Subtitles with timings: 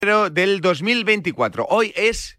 [0.00, 1.66] del 2024.
[1.70, 2.38] Hoy es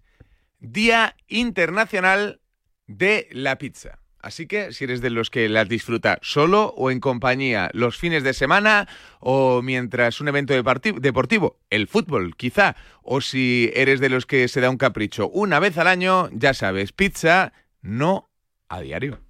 [0.59, 2.39] Día Internacional
[2.85, 3.97] de la Pizza.
[4.19, 8.23] Así que si eres de los que las disfruta solo o en compañía los fines
[8.23, 8.87] de semana
[9.19, 14.61] o mientras un evento deportivo, el fútbol quizá, o si eres de los que se
[14.61, 18.29] da un capricho una vez al año, ya sabes, pizza no
[18.69, 19.26] a diario.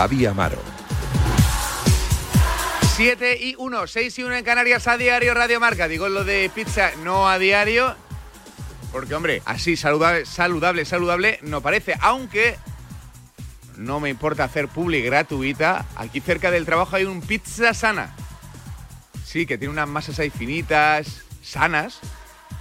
[0.00, 0.56] Javi Amaro.
[2.96, 5.88] 7 y 1, 6 y 1 en Canarias a diario Radio Marca.
[5.88, 7.94] Digo lo de pizza no a diario,
[8.92, 12.56] porque hombre, así saludable, saludable, saludable no parece, aunque
[13.76, 15.84] no me importa hacer publi gratuita.
[15.96, 18.14] Aquí cerca del trabajo hay un pizza sana.
[19.22, 22.00] Sí, que tiene unas masas ahí finitas, sanas,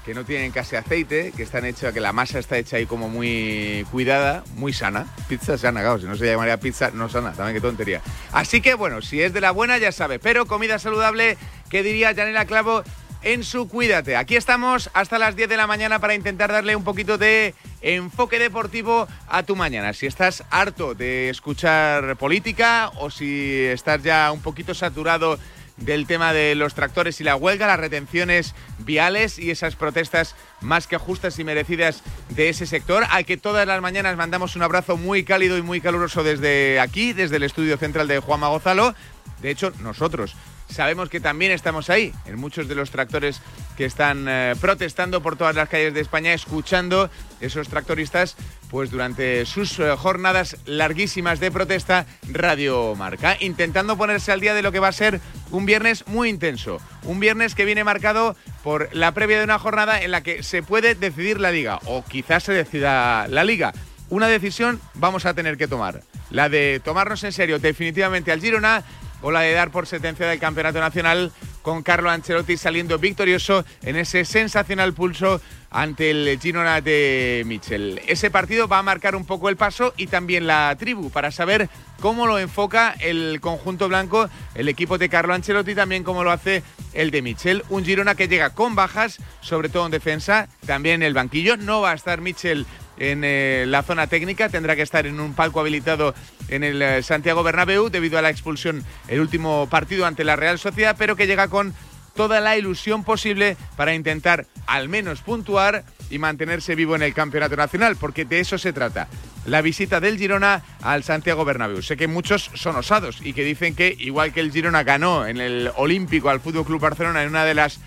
[0.06, 3.10] que no tienen casi aceite, que están hechas, que la masa está hecha ahí como
[3.10, 5.06] muy cuidada, muy sana.
[5.28, 8.02] Pizza sana, claro, si no se llamaría pizza no sana, también qué tontería.
[8.32, 11.38] Así que bueno, si es de la buena ya sabe, pero comida saludable,
[11.70, 12.84] ¿qué diría Janela Clavo
[13.22, 14.16] en su Cuídate?
[14.16, 18.40] Aquí estamos hasta las 10 de la mañana para intentar darle un poquito de enfoque
[18.40, 19.94] deportivo a tu mañana.
[19.94, 25.38] Si estás harto de escuchar política o si estás ya un poquito saturado
[25.82, 30.88] del tema de los tractores y la huelga, las retenciones viales y esas protestas más
[30.88, 34.98] que justas y merecidas de ese sector, al que todas las mañanas mandamos un abrazo
[34.98, 38.94] muy cálido y muy caluroso desde aquí, desde el estudio central de Juanma Gozalo.
[39.42, 40.36] De hecho, nosotros
[40.70, 43.42] sabemos que también estamos ahí, en muchos de los tractores
[43.78, 47.10] que están eh, protestando por todas las calles de España, escuchando
[47.42, 48.36] esos tractoristas,
[48.70, 54.62] pues durante sus eh, jornadas larguísimas de protesta, Radio Marca, intentando ponerse al día de
[54.62, 55.20] lo que va a ser
[55.52, 60.02] un viernes muy intenso, un viernes que viene marcado por la previa de una jornada
[60.02, 63.74] en la que se puede decidir la liga, o quizás se decida la liga.
[64.10, 66.02] Una decisión vamos a tener que tomar,
[66.32, 68.84] la de tomarnos en serio definitivamente al Girona
[69.22, 71.32] o la de dar por sentencia del Campeonato Nacional
[71.62, 75.42] con Carlo Ancelotti saliendo victorioso en ese sensacional pulso
[75.72, 78.02] ante el Girona de Michel.
[78.08, 81.70] Ese partido va a marcar un poco el paso y también la tribu para saber
[82.00, 86.64] cómo lo enfoca el conjunto blanco, el equipo de Carlo Ancelotti, también cómo lo hace
[86.94, 87.64] el de Michel.
[87.70, 91.58] Un Girona que llega con bajas, sobre todo en defensa, también en el banquillo.
[91.58, 92.66] No va a estar Michel
[93.00, 96.14] en eh, la zona técnica, tendrá que estar en un palco habilitado
[96.50, 100.60] en el eh, Santiago Bernabéu debido a la expulsión el último partido ante la Real
[100.60, 101.74] Sociedad, pero que llega con
[102.16, 107.56] toda la ilusión posible para intentar al menos puntuar y mantenerse vivo en el campeonato
[107.56, 109.08] nacional, porque de eso se trata.
[109.46, 111.82] La visita del Girona al Santiago Bernabéu.
[111.82, 115.38] Sé que muchos son osados y que dicen que igual que el Girona ganó en
[115.38, 117.80] el Olímpico al Fútbol Club Barcelona en una de las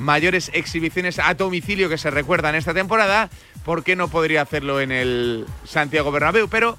[0.00, 3.30] mayores exhibiciones a domicilio que se recuerdan esta temporada,
[3.64, 6.48] ¿por qué no podría hacerlo en el Santiago Bernabéu?
[6.48, 6.78] Pero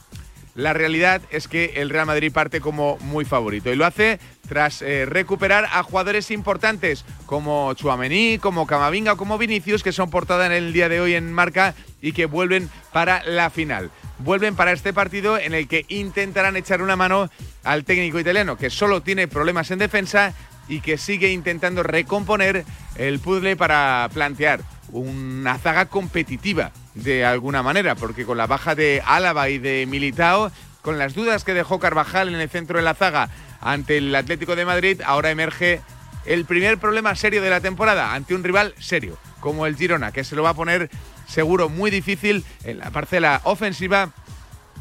[0.56, 4.82] la realidad es que el Real Madrid parte como muy favorito y lo hace tras
[4.82, 10.52] eh, recuperar a jugadores importantes como Chuamení, como Camavinga como Vinicius que son portada en
[10.52, 13.92] el día de hoy en marca y que vuelven para la final.
[14.20, 17.30] Vuelven para este partido en el que intentarán echar una mano
[17.64, 20.34] al técnico italiano que solo tiene problemas en defensa
[20.68, 22.66] y que sigue intentando recomponer
[22.96, 24.62] el puzzle para plantear
[24.92, 30.52] una zaga competitiva de alguna manera, porque con la baja de Álava y de Militao,
[30.82, 33.30] con las dudas que dejó Carvajal en el centro de la zaga
[33.62, 35.82] ante el Atlético de Madrid, ahora emerge
[36.26, 40.24] el primer problema serio de la temporada ante un rival serio, como el Girona, que
[40.24, 40.90] se lo va a poner
[41.28, 44.12] seguro muy difícil en la parcela ofensiva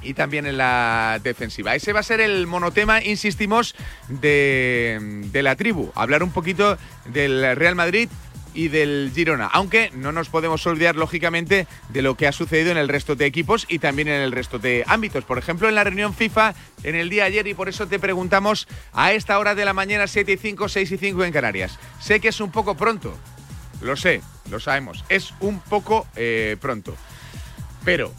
[0.02, 1.74] y también en la defensiva.
[1.74, 3.74] Ese va a ser el monotema, insistimos,
[4.08, 4.98] de,
[5.32, 5.92] de la tribu.
[5.94, 8.08] Hablar un poquito del Real Madrid
[8.54, 12.78] y del Girona, aunque no nos podemos olvidar lógicamente de lo que ha sucedido en
[12.78, 15.24] el resto de equipos y también en el resto de ámbitos.
[15.24, 18.66] Por ejemplo, en la reunión FIFA en el día ayer y por eso te preguntamos
[18.92, 21.78] a esta hora de la mañana 7 y 5, 6 y 5 en Canarias.
[22.00, 23.16] Sé que es un poco pronto,
[23.80, 24.20] lo sé,
[24.50, 26.96] lo sabemos, es un poco eh, pronto,
[27.84, 28.12] pero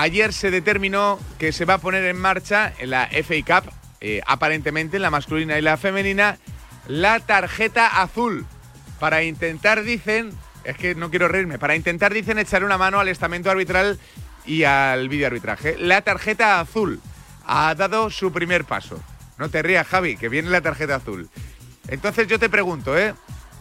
[0.00, 3.70] ayer se determinó que se va a poner en marcha en la FA Cup,
[4.00, 6.38] eh, aparentemente en la masculina y la femenina,
[6.88, 8.46] la tarjeta azul.
[8.98, 10.30] Para intentar, dicen,
[10.64, 13.98] es que no quiero reírme, para intentar, dicen, echar una mano al estamento arbitral
[14.46, 15.76] y al videoarbitraje.
[15.78, 17.00] La tarjeta azul
[17.46, 19.02] ha dado su primer paso.
[19.38, 21.28] No te rías, Javi, que viene la tarjeta azul.
[21.88, 23.14] Entonces yo te pregunto, ¿eh?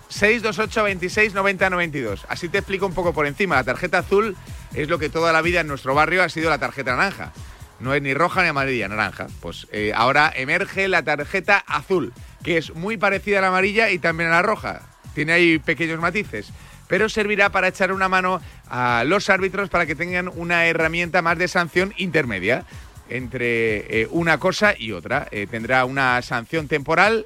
[0.09, 2.25] 628 26 90 92.
[2.29, 3.55] Así te explico un poco por encima.
[3.55, 4.35] La tarjeta azul
[4.73, 7.31] es lo que toda la vida en nuestro barrio ha sido la tarjeta naranja.
[7.79, 9.27] No es ni roja ni amarilla, naranja.
[9.39, 12.13] Pues eh, ahora emerge la tarjeta azul
[12.43, 14.81] que es muy parecida a la amarilla y también a la roja.
[15.13, 16.51] Tiene ahí pequeños matices.
[16.87, 21.37] Pero servirá para echar una mano a los árbitros para que tengan una herramienta más
[21.37, 22.65] de sanción intermedia
[23.09, 25.27] entre eh, una cosa y otra.
[25.31, 27.25] Eh, tendrá una sanción temporal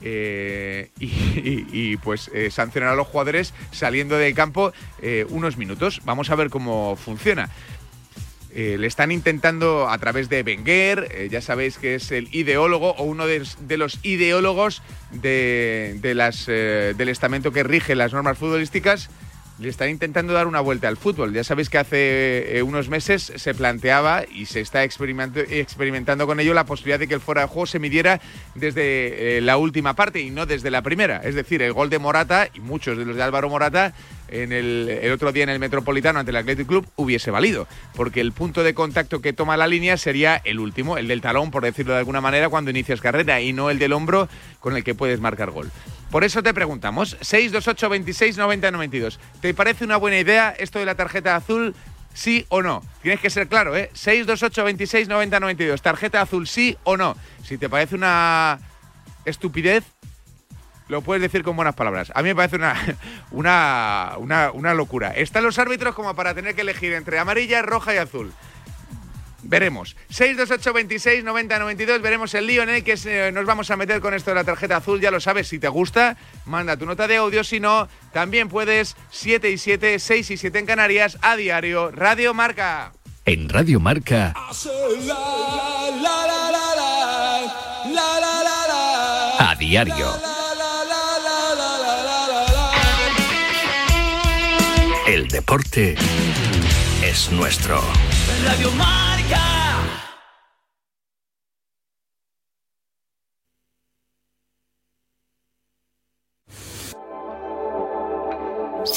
[0.00, 4.72] eh, y, pues sancionará a los jugadores saliendo del campo
[5.28, 6.00] unos minutos.
[6.04, 7.50] Vamos a ver cómo funciona.
[8.52, 12.96] Eh, le están intentando a través de Wenger, eh, ya sabéis que es el ideólogo
[12.96, 14.82] o uno de, los ideólogos
[15.12, 19.08] de, las, eh, del estamento que rige las normas futbolísticas,
[19.60, 21.34] le están intentando dar una vuelta al fútbol.
[21.34, 26.64] Ya sabéis que hace unos meses se planteaba y se está experimentando con ello la
[26.64, 28.20] posibilidad de que el fuera de juego se midiera
[28.54, 31.18] desde la última parte y no desde la primera.
[31.18, 33.92] Es decir, el gol de Morata y muchos de los de Álvaro Morata
[34.28, 38.32] en el, otro día en el Metropolitano ante el Athletic Club hubiese valido, porque el
[38.32, 41.92] punto de contacto que toma la línea sería el último, el del talón, por decirlo
[41.92, 44.28] de alguna manera, cuando inicias carrera y no el del hombro
[44.60, 45.70] con el que puedes marcar gol.
[46.10, 49.20] Por eso te preguntamos, 628 26 90 92.
[49.40, 51.74] ¿Te parece una buena idea esto de la tarjeta azul?
[52.12, 52.82] ¿Sí o no?
[53.02, 53.90] Tienes que ser claro, ¿eh?
[53.94, 55.82] 628 26 90 92.
[55.82, 57.16] ¿Tarjeta azul sí o no?
[57.44, 58.58] Si te parece una
[59.24, 59.84] estupidez,
[60.88, 62.10] lo puedes decir con buenas palabras.
[62.16, 62.74] A mí me parece una,
[64.18, 65.10] una, una, locura.
[65.10, 68.32] Están los árbitros como para tener que elegir entre amarilla, roja y azul.
[69.42, 69.96] Veremos.
[70.10, 72.02] 628 26 90 92.
[72.02, 74.76] Veremos el lío en el que nos vamos a meter con esto de la tarjeta
[74.76, 75.00] azul.
[75.00, 75.48] Ya lo sabes.
[75.48, 77.44] Si te gusta, manda tu nota de audio.
[77.44, 81.90] Si no, también puedes 7 y 7, 6 y 7 en Canarias a diario.
[81.90, 82.92] Radio Marca.
[83.24, 84.34] En Radio Marca.
[89.38, 90.14] A diario.
[95.06, 95.96] El deporte
[97.02, 97.82] es nuestro.
[98.44, 99.19] Radio Marca.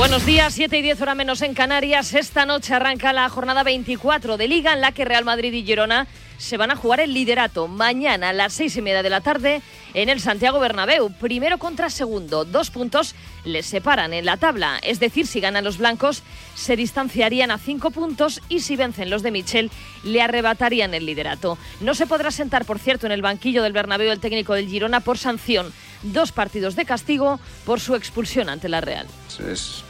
[0.00, 2.14] Buenos días, 7 y 10 horas menos en Canarias.
[2.14, 6.06] Esta noche arranca la jornada 24 de Liga en la que Real Madrid y Girona
[6.38, 9.60] se van a jugar el liderato mañana a las seis y media de la tarde
[9.92, 11.12] en el Santiago Bernabéu.
[11.20, 13.14] Primero contra segundo, dos puntos
[13.44, 14.78] les separan en la tabla.
[14.82, 16.22] Es decir, si ganan los blancos,
[16.54, 19.70] se distanciarían a cinco puntos y si vencen los de Michel,
[20.04, 21.58] le arrebatarían el liderato.
[21.80, 25.00] No se podrá sentar, por cierto, en el banquillo del Bernabéu el técnico del Girona
[25.00, 29.06] por sanción dos partidos de castigo por su expulsión ante la Real.
[29.50, 29.84] Es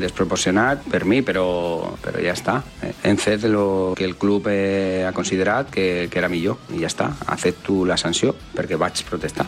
[0.00, 2.56] desproporcionat per mi, però, però ja està.
[3.04, 3.58] Hem fet el
[3.98, 7.10] que el club eh, ha considerat que, que era millor i ja està.
[7.34, 9.46] Acepto la sanció perquè vaig protestar.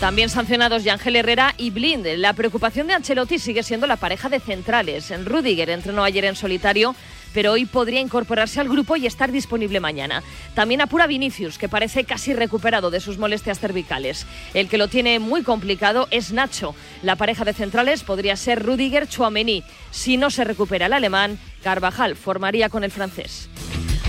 [0.00, 2.06] También sancionados Yangel Herrera y Blind.
[2.16, 5.12] La preocupación de Ancelotti sigue siendo la pareja de centrales.
[5.26, 6.94] Rudiger entrenó ayer en solitario
[7.32, 10.22] pero hoy podría incorporarse al grupo y estar disponible mañana.
[10.54, 14.26] También apura Vinicius, que parece casi recuperado de sus molestias cervicales.
[14.54, 16.74] El que lo tiene muy complicado es Nacho.
[17.02, 19.62] La pareja de centrales podría ser Rudiger Chouameni.
[19.90, 23.48] Si no se recupera el alemán, Carvajal formaría con el francés.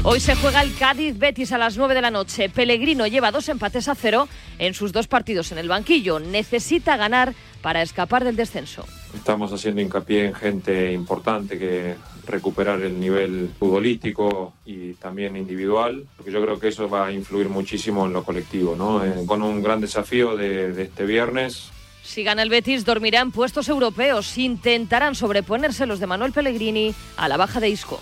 [0.03, 2.50] Hoy se juega el Cádiz Betis a las 9 de la noche.
[2.50, 4.27] Pellegrino lleva dos empates a cero
[4.58, 6.20] en sus dos partidos en el banquillo.
[6.20, 8.84] Necesita ganar para escapar del descenso.
[9.13, 11.93] Estamos haciendo hincapié en gente importante que
[12.25, 17.50] recuperar el nivel futbolístico y también individual, porque yo creo que eso va a influir
[17.50, 19.05] muchísimo en lo colectivo, ¿no?
[19.05, 21.70] Eh, con un gran desafío de, de este viernes,
[22.03, 24.36] Si gana el Betis, dormirá en puestos europeos.
[24.39, 28.00] Intentarán sobreponerse los de Manuel Pellegrini a la baja de Isco.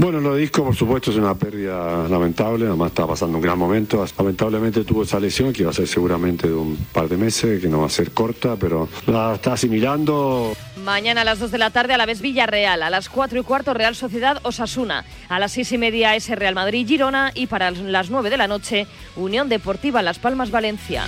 [0.00, 2.66] Bueno, lo de Isco, por supuesto, es una pérdida lamentable.
[2.66, 4.04] Además, está pasando un gran momento.
[4.16, 7.68] Lamentablemente tuvo esa lesión que va a ser seguramente de un par de meses, que
[7.68, 10.54] no va a ser corta, pero la está asimilando.
[10.84, 13.42] Mañana a las 2 de la tarde a la vez Villarreal, a las 4 y
[13.42, 17.72] cuarto Real Sociedad Osasuna, a las 6 y media ese Real Madrid Girona y para
[17.72, 21.04] las 9 de la noche Unión Deportiva Las Palmas Valencia.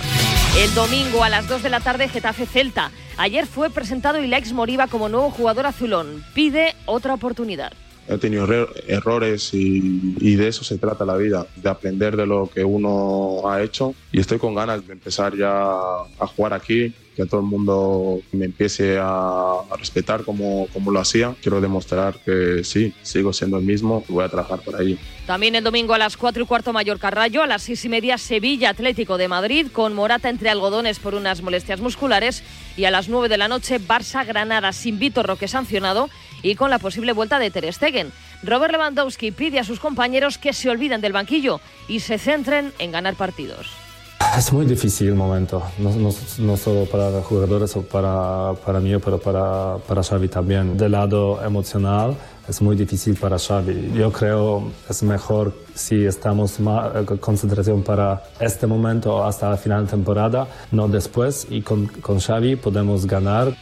[0.57, 2.91] El domingo a las 2 de la tarde Getafe Celta.
[3.17, 6.25] Ayer fue presentado Ilex Moriba como nuevo jugador azulón.
[6.33, 7.71] Pide otra oportunidad.
[8.07, 12.25] He tenido error- errores y, y de eso se trata la vida, de aprender de
[12.25, 16.93] lo que uno ha hecho y estoy con ganas de empezar ya a jugar aquí,
[17.15, 19.05] que todo el mundo me empiece a,
[19.69, 21.35] a respetar como, como lo hacía.
[21.41, 24.97] Quiero demostrar que sí, sigo siendo el mismo y voy a trabajar por ahí.
[25.27, 28.17] También el domingo a las 4 y cuarto Mallorca Rayo, a las 6 y media
[28.17, 32.43] Sevilla Atlético de Madrid con Morata entre algodones por unas molestias musculares
[32.75, 36.09] y a las 9 de la noche Barça Granada sin Vitor Roque sancionado
[36.43, 38.11] y con la posible vuelta de Ter Stegen.
[38.43, 42.91] Robert Lewandowski pide a sus compañeros que se olviden del banquillo y se centren en
[42.91, 43.67] ganar partidos.
[44.37, 48.79] Es muy difícil el momento, no, no- no solo para los jugadores o para, para
[48.79, 50.77] mí, pero para, para Xavi también.
[50.77, 52.15] Del lado emocional
[52.47, 53.91] es muy difícil para Xavi.
[53.95, 59.57] Yo creo es mejor si estamos más eh, con concentración para este momento hasta la
[59.57, 63.53] final temporada, no después, y con, con Xavi podemos ganar.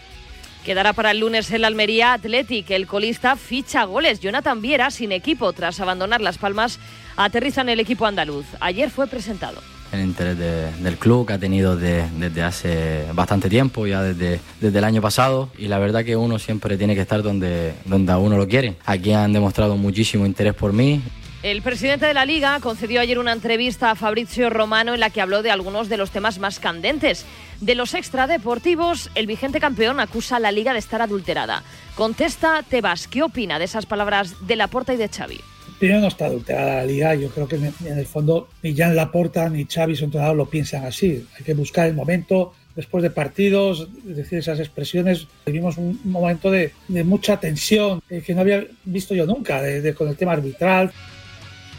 [0.63, 2.70] Quedará para el lunes el Almería Athletic.
[2.72, 4.20] El colista ficha goles.
[4.20, 6.80] Jonathan Viera, sin equipo tras abandonar Las Palmas,
[7.18, 8.46] aterriza en el equipo andaluz.
[8.60, 9.62] Ayer fue presentado.
[9.92, 14.39] el interés de- del club que ha tenido de- desde hace bastante tiempo, ya desde,
[14.62, 18.12] desde el año pasado, y la verdad que uno siempre tiene que estar donde, donde
[18.12, 18.75] a uno lo quiere.
[18.86, 21.01] Aquí han demostrado muchísimo interés por mí,
[21.41, 25.22] El presidente de la Liga concedió ayer una entrevista a Fabrizio Romano en la que
[25.22, 27.25] habló de algunos de los temas más candentes.
[27.62, 31.63] De los extradeportivos, el vigente campeón acusa a la Liga de estar adulterada.
[31.96, 35.39] Contesta Tebas, ¿qué opina de esas palabras de Laporta y de Xavi?
[35.79, 39.48] Primero no está adulterada la liga, yo creo que en el fondo ni Jan Laporta
[39.50, 41.25] ni Xavi, su entrenador, lo piensan así.
[41.38, 45.25] Hay que buscar el momento después de partidos, es decir, esas expresiones.
[45.46, 49.79] Vivimos un momento de, de mucha tensión eh, que no había visto yo nunca de-
[49.79, 50.91] de- con el tema arbitral.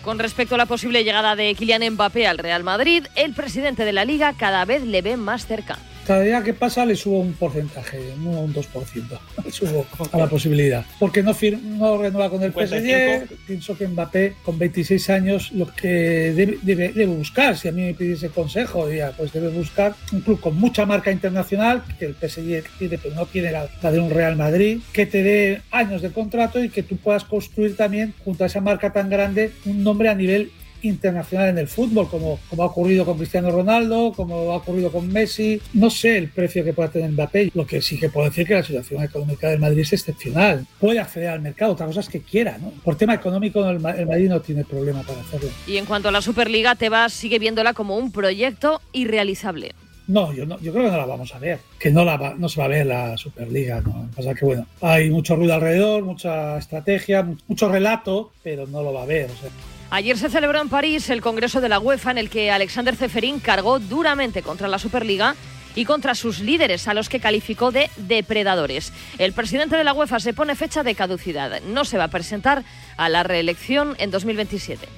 [0.03, 3.93] Con respecto a la posible llegada de Kylian Mbappé al Real Madrid, el presidente de
[3.93, 5.77] la Liga cada vez le ve más cerca.
[6.11, 8.65] Cada día que pasa le subo un porcentaje, un 1 o un 2%.
[9.45, 10.85] Le subo a la posibilidad.
[10.99, 13.29] Porque no, fir- no renueva con el PSG.
[13.47, 17.83] Pienso que Mbappé, con 26 años, lo que debe, debe- debe buscar, si a mí
[17.83, 22.15] me pidiese consejo, diría, pues debe buscar un club con mucha marca internacional, que el
[22.17, 26.03] PSG tiene, pero no tiene la, la de un Real Madrid, que te dé años
[26.03, 29.85] de contrato y que tú puedas construir también, junto a esa marca tan grande, un
[29.85, 30.51] nombre a nivel
[30.83, 35.09] internacional en el fútbol, como, como ha ocurrido con Cristiano Ronaldo, como ha ocurrido con
[35.13, 35.61] Messi.
[35.75, 37.51] No sé el precio que pueda tener Mbappé.
[37.55, 40.67] Lo que sí que puedo decir que la situación económica del Madrid es excepcional.
[40.79, 42.59] Puede acceder al mercado, otra cosa es que quiera.
[42.59, 42.71] ¿no?
[42.85, 45.49] Por tema económico, el, el Madrid no tiene problema para hacerlo.
[45.67, 49.73] Y en cuanto a la Superliga, Tebas sigue viéndola como un proyecto irrealizable.
[50.07, 51.61] No, yo, no, yo creo que no la vamos a ver.
[51.79, 53.81] Que no, la va- no se va a ver la Superliga.
[53.81, 54.09] ¿no?
[54.17, 58.83] Pasa es que, bueno, hay mucho ruido alrededor, mucha estrategia, mu- mucho relato, pero no
[58.83, 59.27] lo va a ver.
[59.31, 59.51] O sea,
[59.93, 63.41] Ayer se celebró en París el Congreso de la UEFA en el que Alexander Zeferín
[63.41, 65.35] cargó duramente contra la Superliga
[65.75, 68.93] y contra sus líderes, a los que calificó de depredadores.
[69.19, 71.61] El presidente de la UEFA se pone fecha de caducidad.
[71.63, 72.65] No se va a presentar
[72.97, 74.89] a la reelección en 2027.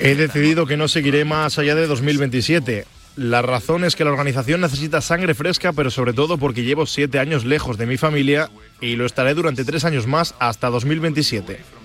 [0.00, 2.86] He decidido que no seguiré más allá de 2027.
[3.16, 7.18] La razón es que la organización necesita sangre fresca, pero sobre todo porque llevo siete
[7.18, 8.50] años lejos de mi familia
[8.80, 11.75] y lo estaré durante tres años más hasta 2027.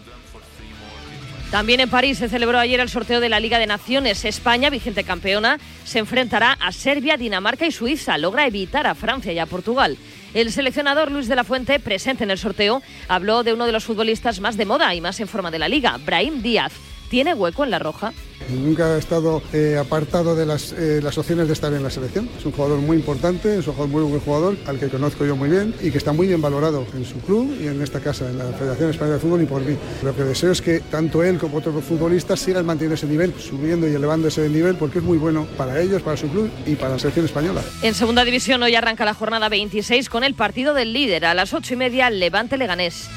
[1.51, 4.24] También en París se celebró ayer el sorteo de la Liga de Naciones.
[4.24, 8.17] España, vigente campeona, se enfrentará a Serbia, Dinamarca y Suiza.
[8.17, 9.98] Logra evitar a Francia y a Portugal.
[10.34, 13.84] El seleccionador Luis de la Fuente, presente en el sorteo, habló de uno de los
[13.84, 16.72] futbolistas más de moda y más en forma de la liga, Brahim Díaz.
[17.12, 18.13] ¿Tiene hueco en la roja?
[18.50, 22.30] Nunca ha estado eh, apartado de las, eh, las opciones de estar en la selección.
[22.39, 25.36] Es un jugador muy importante, es un jugador muy buen jugador, al que conozco yo
[25.36, 28.30] muy bien y que está muy bien valorado en su club y en esta casa,
[28.30, 29.75] en la Federación Española de Fútbol y por mí.
[30.03, 33.89] Lo que deseo es que tanto él como otros futbolistas sigan manteniendo ese nivel, subiendo
[33.89, 36.94] y elevando ese nivel, porque es muy bueno para ellos, para su club y para
[36.94, 37.62] la selección española.
[37.82, 41.25] En segunda división hoy arranca la jornada 26 con el partido del líder.
[41.25, 43.10] A las ocho y media, Levante Leganés.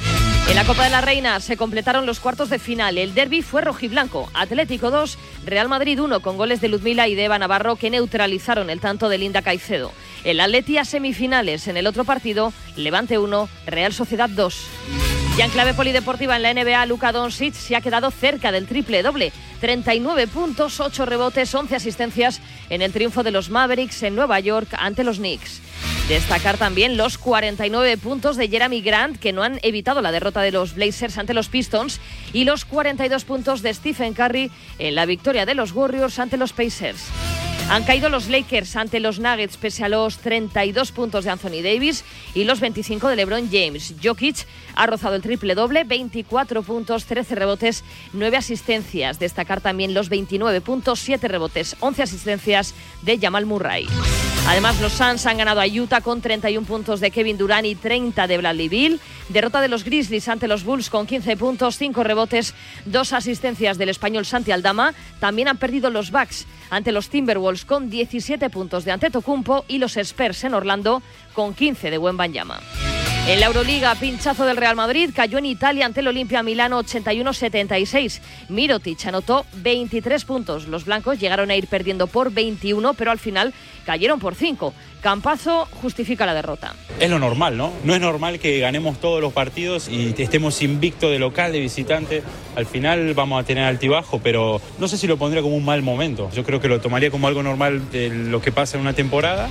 [0.46, 2.98] En la Copa de la Reina se completaron los cuartos de final.
[2.98, 4.28] El derby fue rojiblanco.
[4.34, 8.68] Atlético 2, Real Madrid 1 con goles de Ludmila y de Eva Navarro que neutralizaron
[8.68, 9.90] el tanto de Linda Caicedo.
[10.22, 14.66] El Atleti a semifinales en el otro partido, Levante 1, Real Sociedad 2.
[15.36, 19.02] Ya en clave polideportiva en la NBA, Luka Doncic se ha quedado cerca del triple
[19.02, 19.32] doble.
[19.60, 24.68] 39 puntos, 8 rebotes, 11 asistencias en el triunfo de los Mavericks en Nueva York
[24.78, 25.63] ante los Knicks.
[26.08, 30.52] Destacar también los 49 puntos de Jeremy Grant, que no han evitado la derrota de
[30.52, 32.00] los Blazers ante los Pistons,
[32.32, 36.52] y los 42 puntos de Stephen Curry en la victoria de los Warriors ante los
[36.52, 37.43] Pacers.
[37.71, 42.04] Han caído los Lakers ante los Nuggets pese a los 32 puntos de Anthony Davis
[42.35, 43.94] y los 25 de LeBron James.
[44.02, 49.18] Jokic ha rozado el triple doble, 24 puntos, 13 rebotes, 9 asistencias.
[49.18, 53.88] Destacar también los 29 puntos, 7 rebotes, 11 asistencias de Jamal Murray.
[54.47, 58.26] Además, los Suns han ganado a Utah con 31 puntos de Kevin Durant y 30
[58.26, 59.00] de Bradley Bill.
[59.30, 62.54] Derrota de los Grizzlies ante los Bulls con 15 puntos, 5 rebotes,
[62.85, 64.92] 2 asistencias del español Santi Aldama.
[65.18, 69.97] También han perdido los Bucks ante los Timberwolves con 17 puntos de Antetokounmpo y los
[69.97, 71.02] Spurs en Orlando
[71.34, 72.60] con 15 de Wembanyama.
[73.26, 78.20] En la Euroliga, pinchazo del Real Madrid, cayó en Italia ante el Olimpia Milano 81-76.
[78.50, 80.68] Mirotic anotó 23 puntos.
[80.68, 83.54] Los blancos llegaron a ir perdiendo por 21, pero al final
[83.86, 84.74] cayeron por 5.
[85.00, 86.74] Campazo justifica la derrota.
[87.00, 87.72] Es lo normal, ¿no?
[87.82, 92.22] No es normal que ganemos todos los partidos y estemos invicto de local, de visitante.
[92.56, 95.80] Al final vamos a tener altibajo, pero no sé si lo pondría como un mal
[95.80, 96.28] momento.
[96.34, 99.48] Yo creo que lo tomaría como algo normal de lo que pasa en una temporada.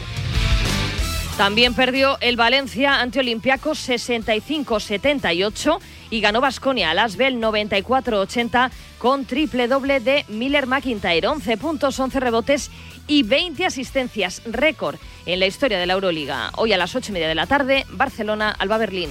[1.38, 5.80] También perdió el Valencia ante Olympiacos 65-78
[6.12, 12.20] y ganó Basconia a Lasbel 94-80 con triple doble de Miller McIntyre, 11 puntos, 11
[12.20, 12.70] rebotes
[13.08, 16.52] y 20 asistencias, récord en la historia de la Euroliga.
[16.56, 19.10] Hoy a las 8 y media de la tarde, Barcelona, Alba Berlín.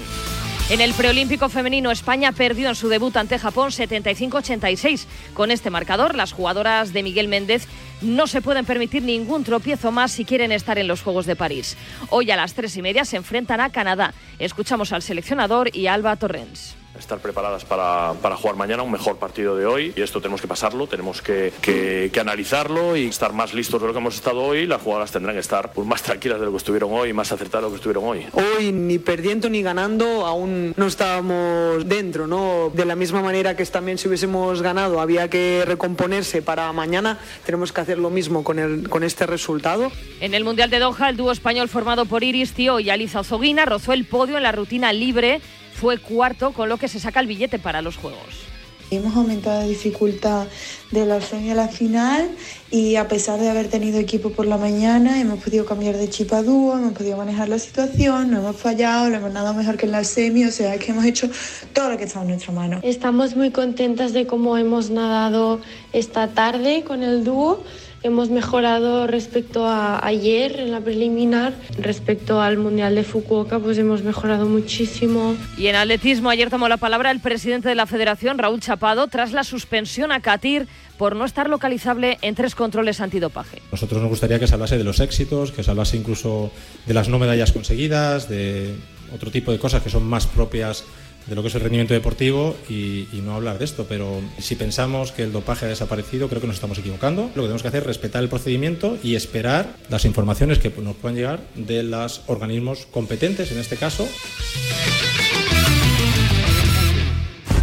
[0.71, 5.05] En el preolímpico femenino, España perdió en su debut ante Japón 75-86.
[5.35, 7.67] Con este marcador, las jugadoras de Miguel Méndez
[8.01, 11.77] no se pueden permitir ningún tropiezo más si quieren estar en los Juegos de París.
[12.09, 14.15] Hoy a las tres y media se enfrentan a Canadá.
[14.39, 19.57] Escuchamos al seleccionador y Alba Torrens estar preparadas para, para, jugar mañana un mejor partido
[19.57, 23.55] de hoy y esto tenemos que pasarlo, tenemos que, que, que, analizarlo y estar más
[23.55, 24.67] listos de lo que hemos estado hoy.
[24.67, 27.65] Las jugadoras tendrán que estar pues, más tranquilas de lo que estuvieron hoy, más acertadas
[27.65, 28.27] de lo que estuvieron hoy.
[28.33, 32.71] Hoy ni perdiendo ni ganando aún no estábamos dentro, ¿no?
[32.73, 37.73] De la misma manera que también si hubiésemos ganado había que recomponerse para mañana, tenemos
[37.73, 39.91] que hacer lo mismo con, el, con este resultado.
[40.21, 43.65] En el Mundial de Doha, el dúo español formado por Iris Tío y Aliza Ozoguina
[43.65, 45.41] rozó el podio en la rutina libre
[45.73, 48.53] fue cuarto, con lo que se saca el billete para los Juegos.
[48.91, 50.49] Hemos aumentado la dificultad
[50.91, 52.29] de la semi a la final
[52.71, 56.31] y a pesar de haber tenido equipo por la mañana, hemos podido cambiar de chip
[56.35, 59.87] a dúo, hemos podido manejar la situación, no hemos fallado, lo hemos dado mejor que
[59.87, 61.31] en la semi, o sea que hemos hecho
[61.73, 62.81] todo lo que está en nuestra mano.
[62.83, 65.63] Estamos muy contentas de cómo hemos nadado
[65.95, 67.65] esta tarde con el dúo.
[68.05, 74.03] Hemos mejorado respecto a ayer en la preliminar, respecto al Mundial de Fukuoka, pues hemos
[74.03, 75.37] mejorado muchísimo.
[75.57, 79.33] Y en atletismo ayer tomó la palabra el presidente de la Federación, Raúl Chapado, tras
[79.33, 80.67] la suspensión a Katir
[80.99, 83.63] por no estar localizable en tres controles antidopaje.
[83.71, 86.51] Nosotros nos gustaría que se hablase de los éxitos, que se hablase incluso
[86.87, 88.75] de las no medallas conseguidas, de
[89.15, 90.85] otro tipo de cosas que son más propias
[91.27, 93.87] de lo que es el rendimiento deportivo y, no hablar de esto.
[93.89, 97.23] Pero si pensamos que el dopaje ha desaparecido, creo que nos estamos equivocando.
[97.23, 100.97] Lo que tenemos que hacer es respetar el procedimiento y esperar las informaciones que nos
[100.97, 104.09] puedan llegar de los organismos competentes, en este caso.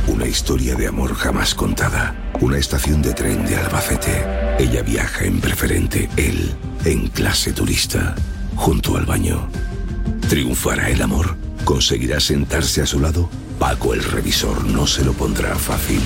[0.07, 2.31] Una historia de amor jamás contada.
[2.41, 4.25] Una estación de tren de Albacete.
[4.59, 6.53] Ella viaja en preferente, él
[6.85, 8.15] en clase turista,
[8.55, 9.49] junto al baño.
[10.29, 11.35] ¿Triunfará el amor?
[11.65, 13.27] ¿Conseguirá sentarse a su lado?
[13.57, 15.99] Paco el revisor no se lo pondrá fácil.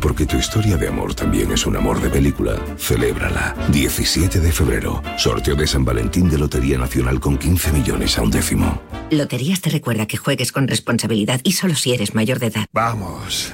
[0.00, 2.56] Porque tu historia de amor también es un amor de película.
[2.78, 3.54] Celébrala.
[3.68, 5.02] 17 de febrero.
[5.18, 8.80] Sorteo de San Valentín de Lotería Nacional con 15 millones a un décimo.
[9.10, 12.66] Loterías te recuerda que juegues con responsabilidad y solo si eres mayor de edad.
[12.72, 13.52] Vamos.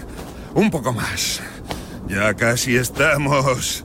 [0.54, 1.42] Un poco más.
[2.08, 3.84] Ya casi estamos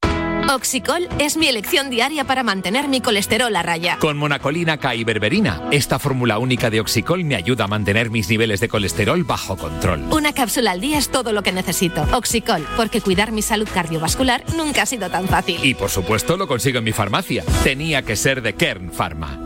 [0.49, 3.97] Oxicol es mi elección diaria para mantener mi colesterol a raya.
[3.99, 8.29] Con monacolina K y berberina, esta fórmula única de Oxicol me ayuda a mantener mis
[8.29, 10.03] niveles de colesterol bajo control.
[10.11, 12.05] Una cápsula al día es todo lo que necesito.
[12.13, 15.59] Oxicol, porque cuidar mi salud cardiovascular nunca ha sido tan fácil.
[15.63, 17.43] Y por supuesto lo consigo en mi farmacia.
[17.63, 19.39] Tenía que ser de Kern Pharma.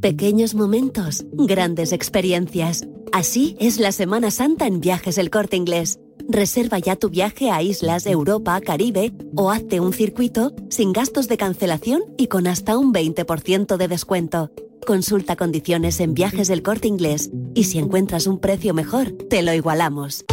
[0.00, 2.86] Pequeños momentos, grandes experiencias.
[3.12, 5.98] Así es la Semana Santa en Viajes El Corte Inglés.
[6.32, 11.36] Reserva ya tu viaje a islas, Europa, Caribe o hazte un circuito sin gastos de
[11.36, 14.52] cancelación y con hasta un 20% de descuento.
[14.86, 19.52] Consulta condiciones en Viajes del Corte Inglés y si encuentras un precio mejor, te lo
[19.52, 20.24] igualamos.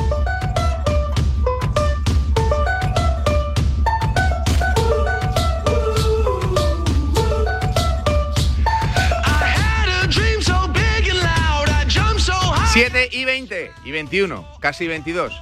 [12.72, 15.34] Siete y 20 y 21, casi 22.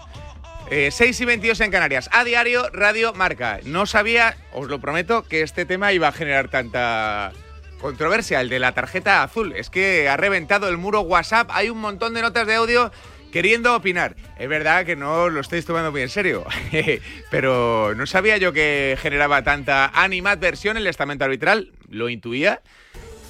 [0.71, 2.10] Eh, 6 y 22 en Canarias.
[2.12, 3.60] A diario, Radio Marca.
[3.65, 7.34] No sabía, os lo prometo, que este tema iba a generar tanta
[7.80, 9.54] controversia, el de la tarjeta azul.
[9.54, 11.49] Es que ha reventado el muro WhatsApp.
[11.54, 12.91] Hay un montón de notas de audio
[13.32, 14.15] queriendo opinar.
[14.39, 16.45] Es verdad que no lo estáis tomando muy en serio,
[17.30, 21.73] pero no sabía yo que generaba tanta animadversión el estamento arbitral.
[21.89, 22.62] Lo intuía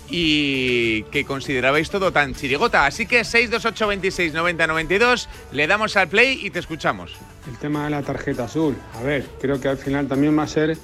[0.10, 2.86] y que considerabais todo tan chirigota.
[2.86, 7.14] Así que 628 26 90 92, le damos al play y te escuchamos.
[7.48, 10.48] El tema de la tarjeta azul, a ver, creo que al final también va a
[10.48, 10.78] ser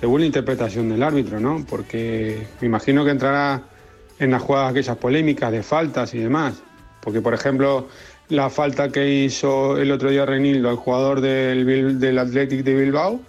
[0.00, 1.64] según la interpretación del árbitro, ¿no?
[1.68, 3.62] Porque me imagino que entrará
[4.18, 6.62] en las jugadas aquellas polémicas de faltas y demás.
[7.02, 7.88] Porque, por ejemplo,
[8.28, 13.20] la falta que hizo el otro día Renildo al jugador del, del Athletic de Bilbao,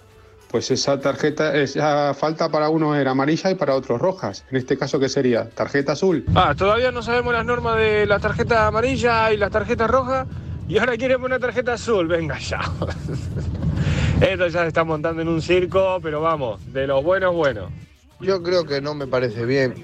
[0.52, 4.44] pues esa tarjeta, esa falta para uno era amarilla y para otros rojas.
[4.50, 5.48] En este caso, ¿qué sería?
[5.48, 6.26] ¿Tarjeta azul?
[6.34, 10.26] Ah, todavía no sabemos las normas de la tarjeta amarilla y las tarjetas rojas
[10.68, 12.06] y ahora quieren una tarjeta azul.
[12.06, 12.60] Venga ya.
[14.20, 17.70] Esto ya se está montando en un circo, pero vamos, de los buenos buenos.
[18.20, 19.74] Yo creo que no me parece bien,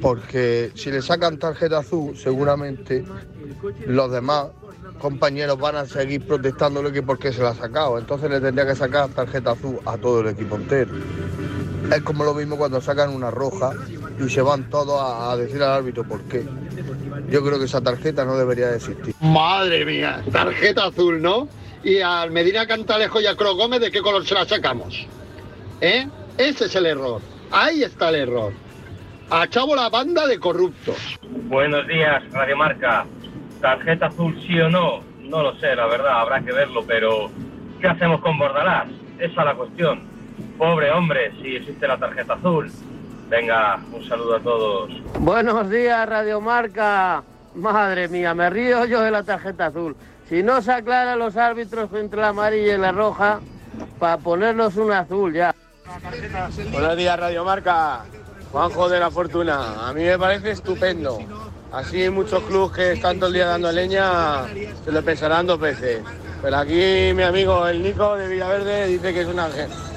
[0.00, 3.04] porque si le sacan tarjeta azul, seguramente
[3.86, 4.46] los demás
[5.02, 7.98] compañeros van a seguir protestándole que por qué se la ha sacado.
[7.98, 10.92] Entonces le tendría que sacar tarjeta azul a todo el equipo entero.
[11.92, 13.72] Es como lo mismo cuando sacan una roja
[14.18, 16.46] y se van todos a, a decir al árbitro por qué.
[17.28, 19.14] Yo creo que esa tarjeta no debería de existir.
[19.20, 21.48] Madre mía, tarjeta azul, ¿no?
[21.82, 25.04] Y al Medina Cantalejo y a Cro Gómez, ¿de qué color se la sacamos?
[25.80, 26.06] ¿Eh?
[26.38, 27.20] Ese es el error.
[27.50, 28.52] Ahí está el error.
[29.30, 31.18] A Chavo la banda de corruptos.
[31.48, 33.04] Buenos días, Radio Marca.
[33.62, 35.00] ¿Tarjeta azul sí o no?
[35.20, 37.30] No lo sé, la verdad, habrá que verlo, pero
[37.80, 38.88] ¿qué hacemos con Bordalás?
[39.20, 40.02] Esa es la cuestión.
[40.58, 42.70] Pobre hombre, si existe la tarjeta azul.
[43.28, 44.90] Venga, un saludo a todos.
[45.20, 47.22] Buenos días, Radio Marca.
[47.54, 49.96] Madre mía, me río yo de la tarjeta azul.
[50.28, 53.40] Si no se aclaran los árbitros entre la amarilla y la roja,
[54.00, 55.54] para ponernos una azul ya.
[56.72, 58.00] Buenos días, Radio Marca.
[58.50, 59.88] Juanjo de la Fortuna.
[59.88, 61.18] A mí me parece estupendo.
[61.72, 64.44] Así muchos clubes que están todo el día dando leña
[64.84, 66.02] se lo pensarán dos veces.
[66.42, 69.48] Pero aquí mi amigo el Nico de Villaverde dice que es una,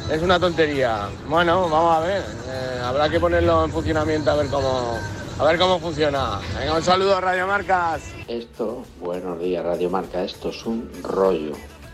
[0.10, 1.10] es una tontería.
[1.28, 2.22] Bueno, vamos a ver.
[2.48, 4.98] eh, habrá que ponerlo en funcionamiento a ver cómo,
[5.38, 6.40] a ver cómo funciona.
[6.58, 8.04] Venga, un saludo Radio Marcas.
[8.30, 11.54] Esto, buenos días Radio Marca, esto es un rollo.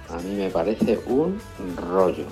[0.10, 1.42] A mí me parece un
[1.76, 2.26] rollo.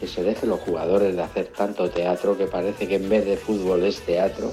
[0.00, 3.36] Que se dejen los jugadores de hacer tanto teatro que parece que en vez de
[3.36, 4.52] fútbol es teatro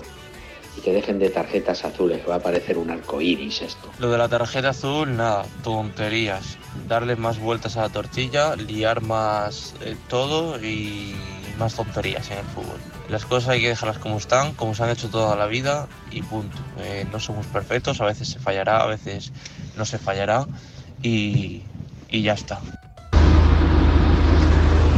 [0.78, 3.90] y que dejen de tarjetas azules, que va a parecer un arco iris esto.
[4.00, 6.58] Lo de la tarjeta azul, nada, tonterías.
[6.88, 11.16] Darle más vueltas a la tortilla, liar más eh, todo y
[11.58, 12.78] más tonterías en el fútbol.
[13.10, 16.22] Las cosas hay que dejarlas como están, como se han hecho toda la vida y
[16.22, 16.58] punto.
[16.80, 19.32] Eh, no somos perfectos, a veces se fallará, a veces
[19.78, 20.46] no se fallará
[21.02, 21.62] y,
[22.10, 22.60] y ya está.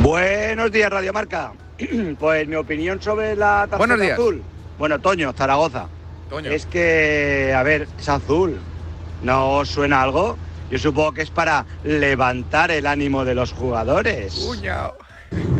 [0.01, 1.53] Buenos días, Radio Marca.
[2.19, 4.13] Pues mi opinión sobre la tarjeta Buenos días.
[4.13, 4.41] azul.
[4.77, 5.87] Bueno, Toño, Zaragoza.
[6.29, 6.51] Toño.
[6.51, 8.59] Es que, a ver, es azul.
[9.23, 10.37] ¿No os suena algo?
[10.69, 14.47] Yo supongo que es para levantar el ánimo de los jugadores.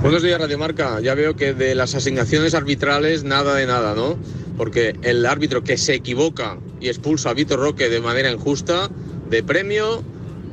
[0.02, 1.00] Buenos días, Radio Marca.
[1.00, 4.18] Ya veo que de las asignaciones arbitrales nada de nada, ¿no?
[4.58, 8.90] Porque el árbitro que se equivoca y expulsa a Vitor Roque de manera injusta,
[9.30, 10.04] de premio,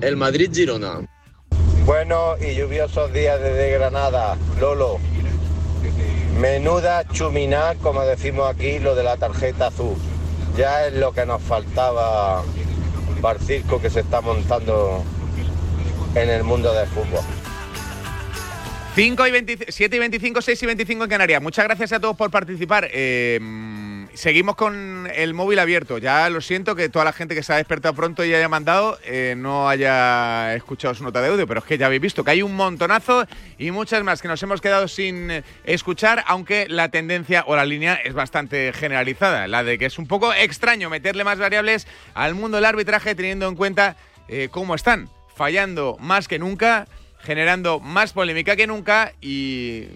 [0.00, 1.00] el Madrid-Girona.
[1.84, 4.98] Buenos y lluviosos días desde Granada, Lolo.
[6.38, 9.96] Menuda chuminá, como decimos aquí, lo de la tarjeta azul.
[10.56, 12.42] Ya es lo que nos faltaba
[13.22, 15.04] para el circo que se está montando
[16.14, 17.22] en el mundo del fútbol.
[18.94, 21.42] 5 y 20 7 y 25, 6 y 25 en Canarias.
[21.42, 22.88] Muchas gracias a todos por participar.
[22.92, 23.40] Eh,
[24.14, 25.98] seguimos con el móvil abierto.
[25.98, 28.98] Ya lo siento que toda la gente que se ha despertado pronto y haya mandado
[29.04, 32.30] eh, no haya escuchado su nota de audio, pero es que ya habéis visto que
[32.30, 33.26] hay un montonazo
[33.58, 37.64] y muchas más que nos hemos quedado sin eh, escuchar, aunque la tendencia o la
[37.64, 42.34] línea es bastante generalizada, la de que es un poco extraño meterle más variables al
[42.34, 43.96] mundo del arbitraje teniendo en cuenta
[44.28, 46.86] eh, cómo están, fallando más que nunca
[47.24, 49.86] generando más polémica que nunca y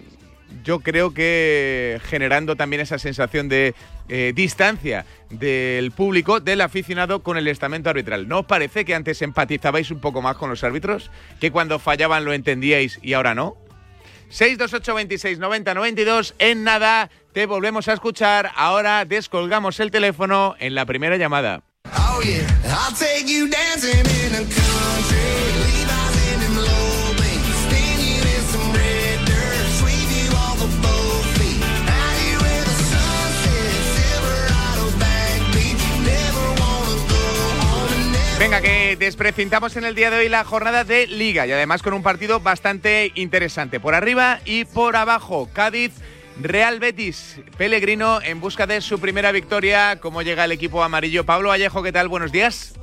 [0.65, 3.75] yo creo que generando también esa sensación de
[4.09, 8.29] eh, distancia del público, del aficionado con el estamento arbitral.
[8.29, 11.11] ¿No os parece que antes empatizabais un poco más con los árbitros?
[11.41, 13.57] ¿Que cuando fallaban lo entendíais y ahora no?
[14.31, 20.75] 628 26 90 92 en nada te volvemos a escuchar ahora descolgamos el teléfono en
[20.75, 21.63] la primera llamada
[21.97, 22.47] Oh yeah,
[38.39, 41.93] Venga, que desprecintamos en el día de hoy la jornada de Liga y además con
[41.93, 43.81] un partido bastante interesante.
[43.81, 45.93] Por arriba y por abajo, Cádiz.
[46.41, 49.99] Real Betis, Pellegrino en busca de su primera victoria.
[50.01, 51.27] ¿Cómo llega el equipo amarillo?
[51.27, 52.07] Pablo Vallejo, ¿qué tal?
[52.07, 52.75] Buenos días.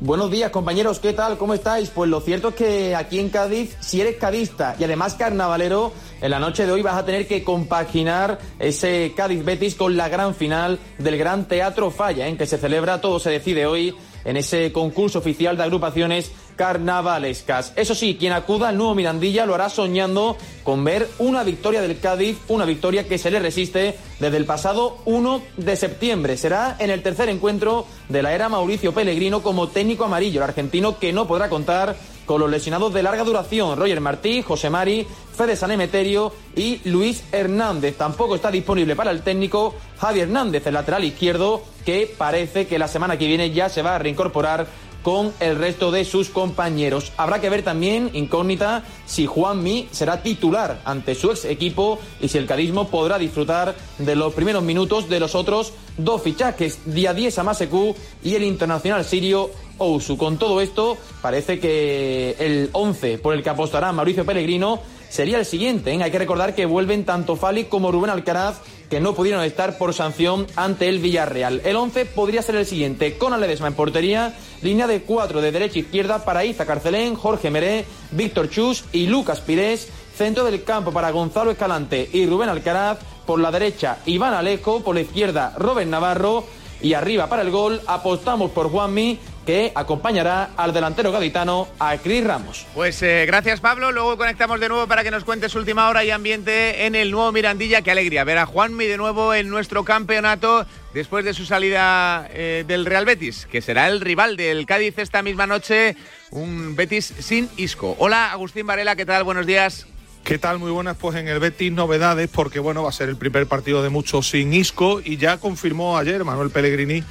[0.00, 1.36] Buenos días compañeros, ¿qué tal?
[1.36, 1.90] ¿Cómo estáis?
[1.90, 6.30] Pues lo cierto es que aquí en Cádiz, si eres cadista y además carnavalero, en
[6.30, 10.34] la noche de hoy vas a tener que compaginar ese Cádiz Betis con la gran
[10.34, 14.72] final del Gran Teatro Falla, en que se celebra, todo se decide hoy en ese
[14.72, 17.72] concurso oficial de agrupaciones carnavalescas.
[17.76, 21.98] Eso sí, quien acuda al nuevo Mirandilla lo hará soñando con ver una victoria del
[21.98, 26.36] Cádiz, una victoria que se le resiste desde el pasado 1 de septiembre.
[26.36, 30.98] Será en el tercer encuentro de la era Mauricio Pellegrino como técnico amarillo, el argentino
[30.98, 35.06] que no podrá contar con los lesionados de larga duración, Roger Martí, José Mari,
[35.36, 37.96] Fede Sanemeterio y Luis Hernández.
[37.96, 42.88] Tampoco está disponible para el técnico Javier Hernández, el lateral izquierdo, que parece que la
[42.88, 44.66] semana que viene ya se va a reincorporar
[45.04, 47.12] con el resto de sus compañeros.
[47.18, 52.38] Habrá que ver también, incógnita, si Juanmi será titular ante su ex equipo y si
[52.38, 57.94] el cadismo podrá disfrutar de los primeros minutos de los otros dos fichajes, Diadiesa Masecu
[58.24, 60.16] y el internacional sirio Ousu.
[60.16, 64.80] Con todo esto, parece que el 11 por el que apostará Mauricio Pellegrino
[65.14, 65.92] sería el siguiente.
[65.92, 66.02] ¿eh?
[66.02, 68.56] Hay que recordar que vuelven tanto Fali como Rubén Alcaraz,
[68.90, 71.62] que no pudieron estar por sanción ante el Villarreal.
[71.64, 75.76] El 11 podría ser el siguiente, con Aledesma en portería, línea de 4 de derecha
[75.76, 79.88] a izquierda para Iza Carcelén, Jorge Meré, Víctor Chus y Lucas Pires.
[80.16, 82.98] Centro del campo para Gonzalo Escalante y Rubén Alcaraz.
[83.24, 84.80] Por la derecha, Iván Alejo.
[84.80, 86.44] Por la izquierda, Robert Navarro.
[86.82, 92.24] Y arriba para el gol, apostamos por Juanmi, que acompañará al delantero gaditano, a Cris
[92.24, 92.66] Ramos.
[92.74, 96.10] Pues eh, gracias Pablo, luego conectamos de nuevo para que nos cuentes última hora y
[96.10, 97.82] ambiente en el nuevo Mirandilla.
[97.82, 102.64] Qué alegría ver a Juanmi de nuevo en nuestro campeonato después de su salida eh,
[102.66, 105.96] del Real Betis, que será el rival del Cádiz esta misma noche,
[106.30, 107.96] un Betis sin Isco.
[107.98, 109.24] Hola Agustín Varela, ¿qué tal?
[109.24, 109.86] Buenos días.
[110.24, 110.58] ¿Qué tal?
[110.58, 110.96] Muy buenas.
[110.96, 114.30] Pues en el Betis novedades porque bueno, va a ser el primer partido de muchos
[114.30, 117.04] sin Isco y ya confirmó ayer Manuel Pellegrini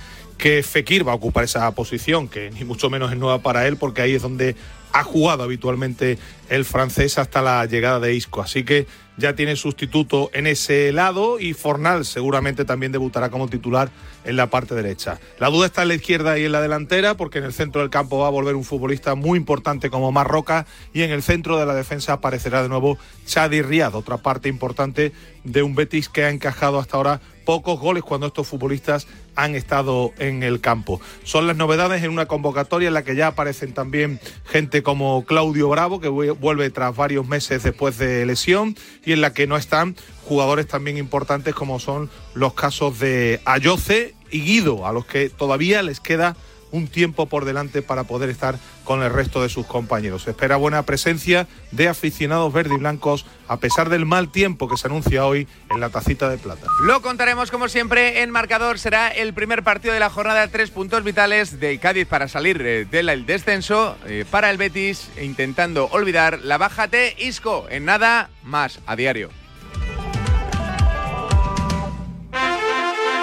[0.43, 3.77] que Fekir va a ocupar esa posición, que ni mucho menos es nueva para él
[3.77, 4.58] porque ahí es donde
[4.91, 8.41] ha jugado habitualmente el francés hasta la llegada de Isco.
[8.41, 13.89] Así que ya tiene sustituto en ese lado y Fornal seguramente también debutará como titular
[14.25, 15.17] en la parte derecha.
[15.39, 17.89] La duda está en la izquierda y en la delantera porque en el centro del
[17.89, 21.65] campo va a volver un futbolista muy importante como Marroca y en el centro de
[21.65, 25.13] la defensa aparecerá de nuevo Chadi Riad, otra parte importante
[25.45, 30.12] de un Betis que ha encajado hasta ahora pocos goles cuando estos futbolistas han estado
[30.19, 31.01] en el campo.
[31.23, 35.69] Son las novedades en una convocatoria en la que ya aparecen también gente como Claudio
[35.69, 38.75] Bravo, que vuelve tras varios meses después de lesión,
[39.06, 44.15] y en la que no están jugadores también importantes como son los casos de Ayoce
[44.32, 46.36] y Guido, a los que todavía les queda
[46.74, 50.24] un tiempo por delante para poder estar con el resto de sus compañeros.
[50.24, 54.76] Se espera buena presencia de aficionados verde y blancos a pesar del mal tiempo que
[54.76, 56.68] se anuncia hoy en la tacita de plata.
[56.82, 58.80] Lo contaremos como siempre en marcador.
[58.80, 62.86] Será el primer partido de la jornada, tres puntos vitales de Cádiz para salir eh,
[62.86, 67.68] del descenso eh, para el Betis, intentando olvidar la baja de Isco.
[67.70, 69.42] En nada más a diario.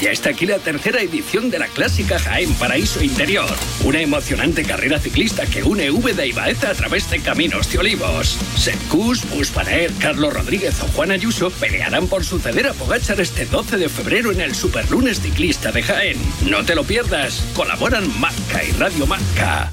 [0.00, 3.50] Ya está aquí la tercera edición de la clásica Jaén Paraíso Interior.
[3.84, 8.38] Una emocionante carrera ciclista que une Úbeda y Baeza a través de caminos de olivos.
[8.56, 13.88] Secus, Buspaner, Carlos Rodríguez o Juan Ayuso pelearán por suceder a Pogachar este 12 de
[13.88, 16.18] febrero en el Superlunes Ciclista de Jaén.
[16.48, 17.42] No te lo pierdas.
[17.54, 19.72] Colaboran Marca y Radio Marca.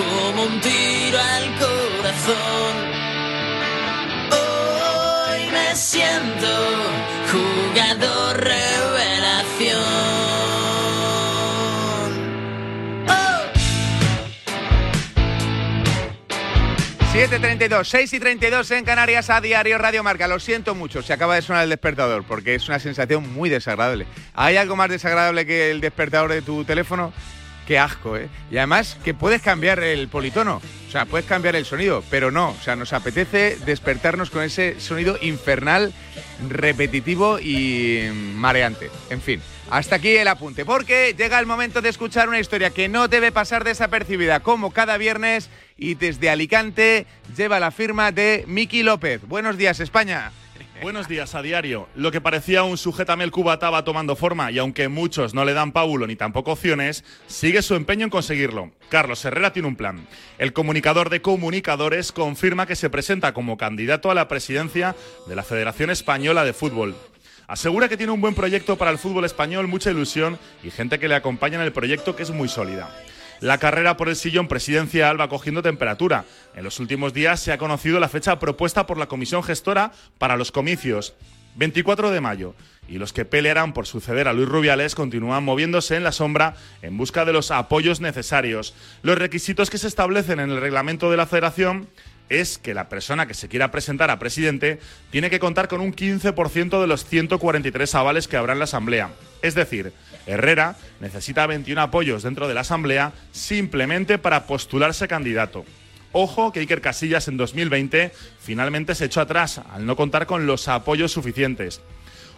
[0.00, 2.74] como un tiro al corazón.
[4.32, 6.48] Hoy me siento
[7.30, 9.78] jugador revelación.
[13.08, 13.42] Oh.
[17.12, 20.28] 7.32, 6 y 32 en Canarias a diario Radio Marca.
[20.28, 24.06] Lo siento mucho, se acaba de sonar el despertador porque es una sensación muy desagradable.
[24.34, 27.12] ¿Hay algo más desagradable que el despertador de tu teléfono?
[27.70, 28.28] Qué asco, ¿eh?
[28.50, 32.48] Y además que puedes cambiar el politono, o sea, puedes cambiar el sonido, pero no,
[32.48, 35.92] o sea, nos apetece despertarnos con ese sonido infernal,
[36.48, 38.90] repetitivo y mareante.
[39.08, 42.88] En fin, hasta aquí el apunte, porque llega el momento de escuchar una historia que
[42.88, 47.06] no debe pasar desapercibida, como cada viernes, y desde Alicante
[47.36, 49.20] lleva la firma de Miki López.
[49.28, 50.32] Buenos días, España.
[50.82, 51.88] Buenos días a diario.
[51.94, 55.52] Lo que parecía un sujétame el cubata va tomando forma y aunque muchos no le
[55.52, 58.70] dan pábulo ni tampoco opciones, sigue su empeño en conseguirlo.
[58.88, 60.06] Carlos Herrera tiene un plan.
[60.38, 65.42] El comunicador de comunicadores confirma que se presenta como candidato a la presidencia de la
[65.42, 66.96] Federación Española de Fútbol.
[67.46, 71.08] Asegura que tiene un buen proyecto para el fútbol español, mucha ilusión y gente que
[71.08, 72.88] le acompaña en el proyecto que es muy sólida.
[73.40, 76.26] La carrera por el sillón presidencial va cogiendo temperatura.
[76.54, 80.36] En los últimos días se ha conocido la fecha propuesta por la comisión gestora para
[80.36, 81.14] los comicios,
[81.56, 82.54] 24 de mayo.
[82.86, 86.98] Y los que pelearán por suceder a Luis Rubiales continúan moviéndose en la sombra en
[86.98, 88.74] busca de los apoyos necesarios.
[89.02, 91.88] Los requisitos que se establecen en el reglamento de la federación
[92.28, 95.94] es que la persona que se quiera presentar a presidente tiene que contar con un
[95.94, 99.10] 15% de los 143 avales que habrá en la Asamblea.
[99.42, 99.92] Es decir,
[100.26, 105.64] Herrera necesita 21 apoyos dentro de la Asamblea simplemente para postularse candidato.
[106.12, 110.66] Ojo que Iker Casillas en 2020 finalmente se echó atrás al no contar con los
[110.68, 111.80] apoyos suficientes.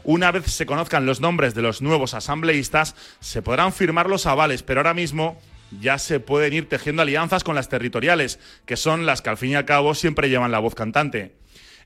[0.05, 4.63] Una vez se conozcan los nombres de los nuevos asambleístas, se podrán firmar los avales,
[4.63, 5.41] pero ahora mismo
[5.81, 9.53] ya se pueden ir tejiendo alianzas con las territoriales, que son las que al fin
[9.53, 11.35] y al cabo siempre llevan la voz cantante.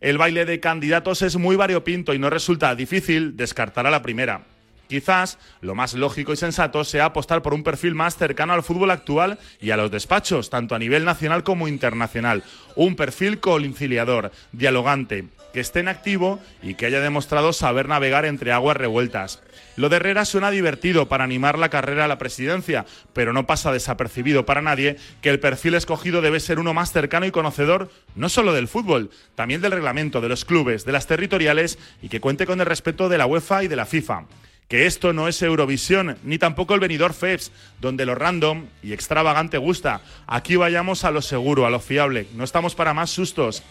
[0.00, 4.44] El baile de candidatos es muy variopinto y no resulta difícil descartar a la primera.
[4.88, 8.90] Quizás lo más lógico y sensato sea apostar por un perfil más cercano al fútbol
[8.90, 12.44] actual y a los despachos, tanto a nivel nacional como internacional.
[12.76, 18.52] Un perfil conciliador, dialogante, que esté en activo y que haya demostrado saber navegar entre
[18.52, 19.42] aguas revueltas.
[19.76, 23.72] Lo de Herrera suena divertido para animar la carrera a la presidencia, pero no pasa
[23.72, 28.28] desapercibido para nadie que el perfil escogido debe ser uno más cercano y conocedor no
[28.28, 32.46] solo del fútbol, también del reglamento, de los clubes, de las territoriales y que cuente
[32.46, 34.24] con el respeto de la UEFA y de la FIFA
[34.68, 39.58] que esto no es Eurovisión, ni tampoco el venidor Febs, donde lo random y extravagante
[39.58, 40.00] gusta.
[40.26, 42.26] Aquí vayamos a lo seguro, a lo fiable.
[42.34, 43.62] No estamos para más sustos.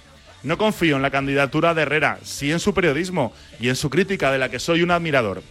[0.44, 4.32] No confío en la candidatura de Herrera, sí en su periodismo y en su crítica
[4.32, 5.42] de la que soy un admirador.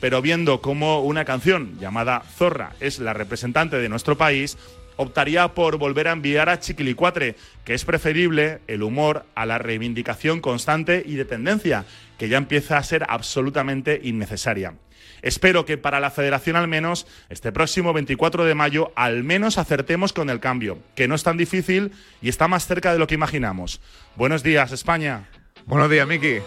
[0.00, 4.56] Pero viendo cómo una canción llamada Zorra es la representante de nuestro país,
[4.96, 10.40] optaría por volver a enviar a Chiquilicuatre, que es preferible el humor a la reivindicación
[10.40, 11.84] constante y de tendencia,
[12.18, 14.74] que ya empieza a ser absolutamente innecesaria.
[15.24, 20.12] Espero que para la federación al menos, este próximo 24 de mayo, al menos acertemos
[20.12, 23.14] con el cambio, que no es tan difícil y está más cerca de lo que
[23.14, 23.80] imaginamos.
[24.16, 25.26] Buenos días, España.
[25.64, 26.40] Buenos días, Miki.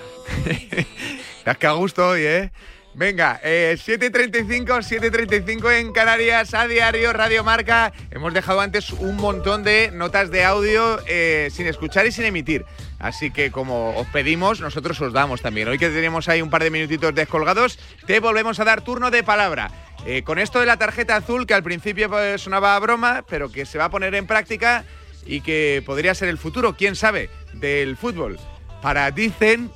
[1.40, 2.52] Estás que a gusto hoy, ¿eh?
[2.98, 7.94] Venga, eh, 7.35, 7.35 en Canarias, a diario, Radio Marca.
[8.10, 12.66] Hemos dejado antes un montón de notas de audio eh, sin escuchar y sin emitir.
[12.98, 15.68] Así que como os pedimos, nosotros os damos también.
[15.68, 19.22] Hoy que tenemos ahí un par de minutitos descolgados, te volvemos a dar turno de
[19.22, 19.70] palabra.
[20.08, 23.52] Eh, con esto de la tarjeta azul, que al principio pues, sonaba a broma, pero
[23.52, 24.86] que se va a poner en práctica
[25.24, 28.40] y que podría ser el futuro, quién sabe, del fútbol.
[28.82, 29.70] Para, dicen,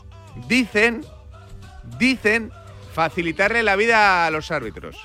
[0.48, 1.06] dicen,
[2.00, 2.52] dicen,
[2.92, 4.98] facilitarle la vida a los árbitros.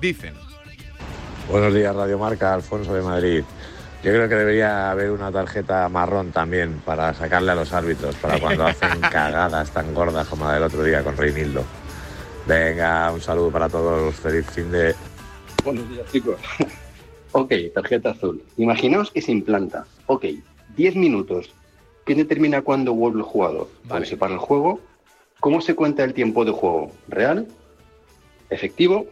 [0.00, 0.34] Dicen.
[1.50, 3.44] Buenos días, Radio Marca, Alfonso de Madrid.
[4.02, 8.38] Yo creo que debería haber una tarjeta marrón también para sacarle a los árbitros, para
[8.38, 11.64] cuando hacen cagadas tan gordas como la del otro día con Reinildo.
[12.46, 14.14] Venga, un saludo para todos.
[14.14, 14.94] Feliz fin de.
[15.64, 16.36] Buenos días, chicos.
[17.32, 18.42] ok, tarjeta azul.
[18.56, 19.84] Imaginaos que se implanta.
[20.06, 20.26] Ok,
[20.76, 21.50] 10 minutos.
[22.04, 23.68] ¿Quién determina cuándo vuelve el jugador?
[23.86, 24.80] ¿Cómo se para el juego?
[25.40, 26.92] ¿Cómo se cuenta el tiempo de juego?
[27.08, 27.46] ¿Real?
[28.50, 29.06] ¿Efectivo?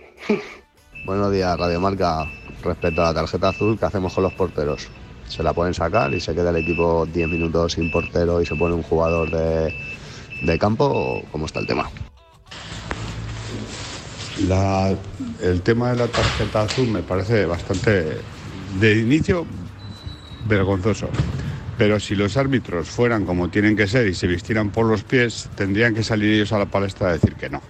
[1.05, 2.27] Buenos días, Radio Marca.
[2.63, 4.89] Respecto a la tarjeta azul, ¿qué hacemos con los porteros?
[5.29, 8.55] ¿Se la pueden sacar y se queda el equipo 10 minutos sin portero y se
[8.57, 9.73] pone un jugador de,
[10.43, 10.85] de campo?
[10.85, 11.89] ¿O cómo está el tema?
[14.49, 14.95] La-
[15.43, 18.19] el tema de la tarjeta azul me parece bastante,
[18.81, 19.47] de inicio,
[20.49, 21.09] vergonzoso.
[21.79, 25.49] Pero si los árbitros fueran como tienen que ser y se vistieran por los pies,
[25.57, 27.61] tendrían que salir ellos a la palestra a decir que no.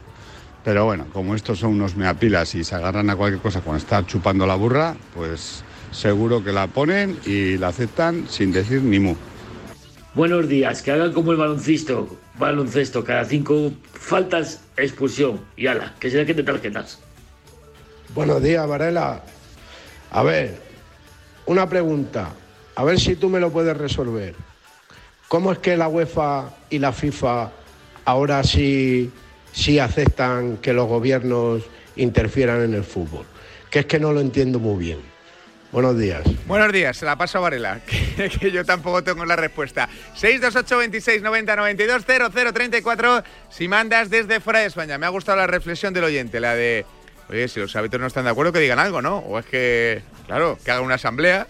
[0.64, 4.04] Pero bueno, como estos son unos meapilas y se agarran a cualquier cosa cuando está
[4.07, 9.14] chupando la burra, pues seguro que la ponen y la aceptan sin decir ni mu.
[10.14, 15.40] Buenos días, que hagan como el baloncesto, baloncesto, cada cinco faltas, expulsión.
[15.57, 16.98] Y ala, que se dejen de tarjetas.
[18.14, 19.22] Buenos días, Varela.
[20.11, 20.59] A ver,
[21.44, 22.30] una pregunta.
[22.77, 24.35] A ver si tú me lo puedes resolver.
[25.29, 27.51] ¿Cómo es que la UEFA y la FIFA
[28.05, 29.11] ahora sí,
[29.53, 31.62] sí aceptan que los gobiernos
[31.97, 33.24] interfieran en el fútbol?
[33.70, 34.99] Que es que no lo entiendo muy bien.
[35.72, 36.22] Buenos días.
[36.47, 37.81] Buenos días, se la paso a Varela,
[38.41, 39.89] que, yo tampoco tengo la respuesta.
[40.14, 44.99] 628 26 90 92 00 34 si mandas desde fuera de España.
[44.99, 46.85] Me ha gustado la reflexión del oyente, la de,
[47.31, 49.18] oye, si los árbitros no están de acuerdo, que digan algo, ¿no?
[49.18, 51.47] O es que, claro, que hagan una asamblea,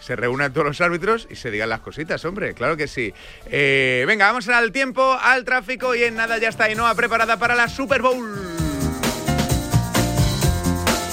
[0.00, 3.12] se reúnan todos los árbitros y se digan las cositas, hombre, claro que sí.
[3.46, 7.54] Eh, venga, vamos al tiempo, al tráfico y en nada ya está Ainhoa preparada para
[7.54, 8.60] la Super Bowl.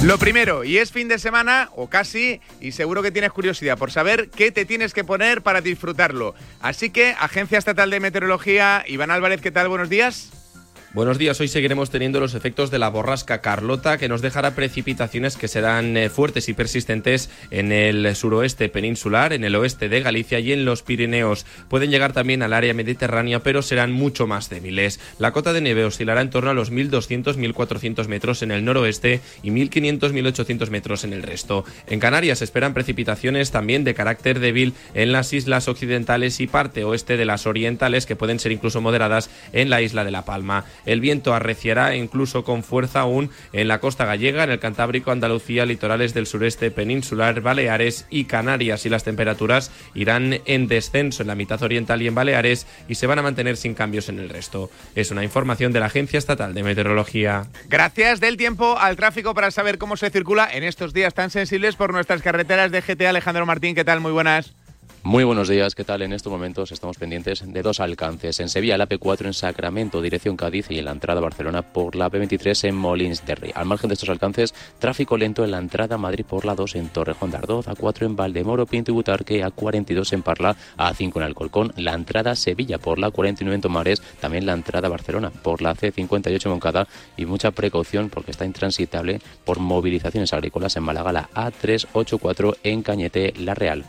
[0.03, 3.91] Lo primero, y es fin de semana, o casi, y seguro que tienes curiosidad por
[3.91, 6.35] saber qué te tienes que poner para disfrutarlo.
[6.61, 9.69] Así que, Agencia Estatal de Meteorología, Iván Álvarez, ¿qué tal?
[9.69, 10.46] Buenos días.
[10.93, 15.35] Buenos días, hoy seguiremos teniendo los efectos de la borrasca Carlota que nos dejará precipitaciones
[15.35, 20.39] que serán eh, fuertes y persistentes en el suroeste peninsular, en el oeste de Galicia
[20.39, 21.45] y en los Pirineos.
[21.67, 25.01] Pueden llegar también al área mediterránea pero serán mucho más débiles.
[25.19, 29.51] La cota de nieve oscilará en torno a los 1.200-1.400 metros en el noroeste y
[29.51, 31.65] 1.500-1.800 metros en el resto.
[31.87, 36.85] En Canarias se esperan precipitaciones también de carácter débil en las islas occidentales y parte
[36.85, 40.63] oeste de las orientales que pueden ser incluso moderadas en la isla de La Palma.
[40.87, 45.65] El viento arreciará incluso con fuerza aún en la costa gallega, en el Cantábrico, Andalucía,
[45.65, 51.35] litorales del sureste peninsular, Baleares y Canarias y las temperaturas irán en descenso en la
[51.35, 54.71] mitad oriental y en Baleares y se van a mantener sin cambios en el resto.
[54.95, 57.47] Es una información de la Agencia Estatal de Meteorología.
[57.67, 61.75] Gracias del tiempo al tráfico para saber cómo se circula en estos días tan sensibles
[61.75, 63.07] por nuestras carreteras de GT.
[63.07, 63.99] Alejandro Martín, ¿qué tal?
[63.99, 64.55] Muy buenas.
[65.03, 66.01] Muy buenos días, ¿qué tal?
[66.01, 68.41] En estos momentos estamos pendientes de dos alcances.
[68.41, 71.95] En Sevilla, la P4 en Sacramento, dirección Cádiz, y en la entrada a Barcelona por
[71.95, 73.51] la P23 en Molins de Rey.
[73.55, 76.75] Al margen de estos alcances, tráfico lento en la entrada a Madrid por la 2
[76.75, 81.23] en Torrejón de Ardoz, A4 en Valdemoro, Pinto y Butarque, A42 en Parla, A5 en
[81.23, 85.29] Alcolcón, la entrada a Sevilla por la 49 en Tomares, también la entrada a Barcelona
[85.29, 90.83] por la C58 en Moncada y mucha precaución porque está intransitable por movilizaciones agrícolas en
[90.83, 93.85] Málaga, la A384 en Cañete, La Real.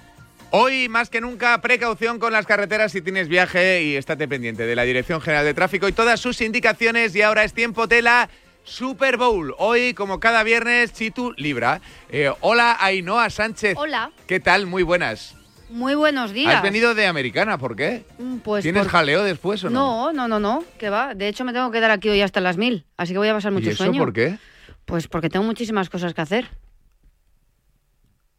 [0.51, 4.75] Hoy, más que nunca, precaución con las carreteras si tienes viaje y estate pendiente de
[4.75, 7.15] la Dirección General de Tráfico y todas sus indicaciones.
[7.15, 8.31] Y ahora es tiempo de la
[8.65, 9.55] Super Bowl.
[9.59, 11.83] Hoy, como cada viernes, Chitu Libra.
[12.09, 13.77] Eh, hola, Ainhoa Sánchez.
[13.77, 14.11] Hola.
[14.27, 14.65] ¿Qué tal?
[14.67, 15.35] Muy buenas.
[15.69, 16.55] Muy buenos días.
[16.55, 17.59] ¿Has venido de Americana?
[17.59, 18.05] ¿Por qué?
[18.19, 20.11] Mm, Pues ¿Tienes por- jaleo después o no?
[20.11, 21.15] No, no, no, no, que va.
[21.15, 23.35] De hecho, me tengo que quedar aquí hoy hasta las mil, así que voy a
[23.35, 23.99] pasar mucho ¿Y eso sueño.
[24.03, 24.39] por qué?
[24.87, 26.49] Pues porque tengo muchísimas cosas que hacer.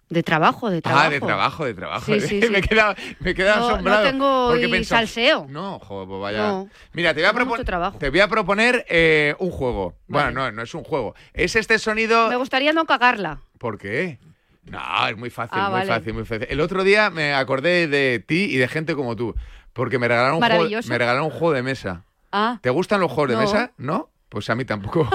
[0.10, 1.05] De trabajo, de trabajo.
[1.05, 2.05] Ah, de trabajo, de trabajo.
[2.05, 2.49] Sí, sí, sí.
[2.51, 4.03] me he quedado, me he quedado No- no asombrado.
[4.05, 5.45] tengo porque hoy salseo.
[5.49, 6.38] No, joder, pues vaya.
[6.47, 6.70] No.
[6.93, 7.97] Mira, te voy a, Tengo propon- mucho trabajo.
[7.99, 9.95] te voy a proponer eh, un juego.
[10.07, 11.14] Bueno, no, no es un juego.
[11.34, 12.28] Es este sonido.
[12.30, 13.39] Me gustaría no cagarla.
[13.60, 14.18] ¿Por qué?
[14.66, 15.88] No, es muy fácil, Ah, muy vale.
[15.93, 16.47] fácil, muy fácil.
[16.49, 19.36] El otro día me acordé de ti y de gente como tú.
[19.74, 22.03] Porque me regalaron, un juego, me regalaron un juego de mesa.
[22.32, 23.39] Ah, ¿Te gustan los juegos No.
[23.39, 23.72] de mesa?
[23.78, 24.10] ¿No?
[24.30, 25.09] Pues a mí tampoco.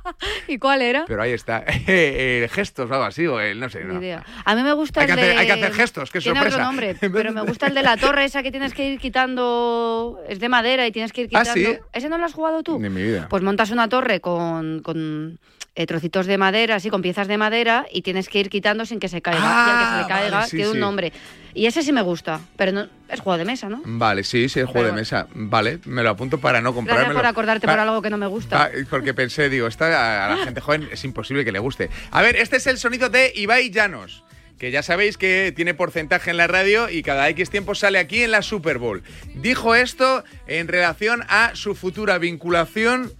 [0.48, 1.04] ¿y cuál era?
[1.06, 1.64] Pero ahí está.
[1.88, 3.82] Eh, gestos o algo así, o el, no sé.
[3.84, 4.00] No.
[4.44, 5.38] A mí me gusta Hay que el hacer- de...
[5.40, 6.56] hay que hacer gestos, qué Tiene sorpresa.
[6.56, 10.20] otro nombre, pero me gusta el de la torre esa que tienes que ir quitando...
[10.28, 11.70] Es de madera y tienes que ir Ah, quitando...
[11.70, 11.78] ¿sí?
[11.92, 12.78] ¿Ese no lo has jugado tú?
[12.78, 13.26] Ni en mi vida.
[13.28, 15.38] Pues montas una torre con, con
[15.74, 19.00] eh, trocitos de madera, así, con piezas de madera, y tienes que ir quitando sin
[19.00, 19.40] que se caiga.
[19.40, 20.74] y al que se Ah, le caiga vale, sí, tiene sí.
[20.74, 21.12] un nombre.
[21.54, 23.82] Y ese sí me gusta, pero no, es juego de mesa, ¿no?
[23.84, 25.26] Vale, sí, sí, el juego de mesa.
[25.34, 27.14] Vale, me lo apunto para no Gracias comprármelo.
[27.18, 28.70] por acordarte Pa- por algo que no me gusta.
[28.88, 31.90] Porque pensé, digo, esta a la gente joven es imposible que le guste.
[32.10, 34.22] A ver, este es el sonido de Ibai Llanos,
[34.58, 38.22] que ya sabéis que tiene porcentaje en la radio y cada X tiempo sale aquí
[38.22, 39.02] en la Super Bowl.
[39.34, 43.12] Dijo esto en relación a su futura vinculación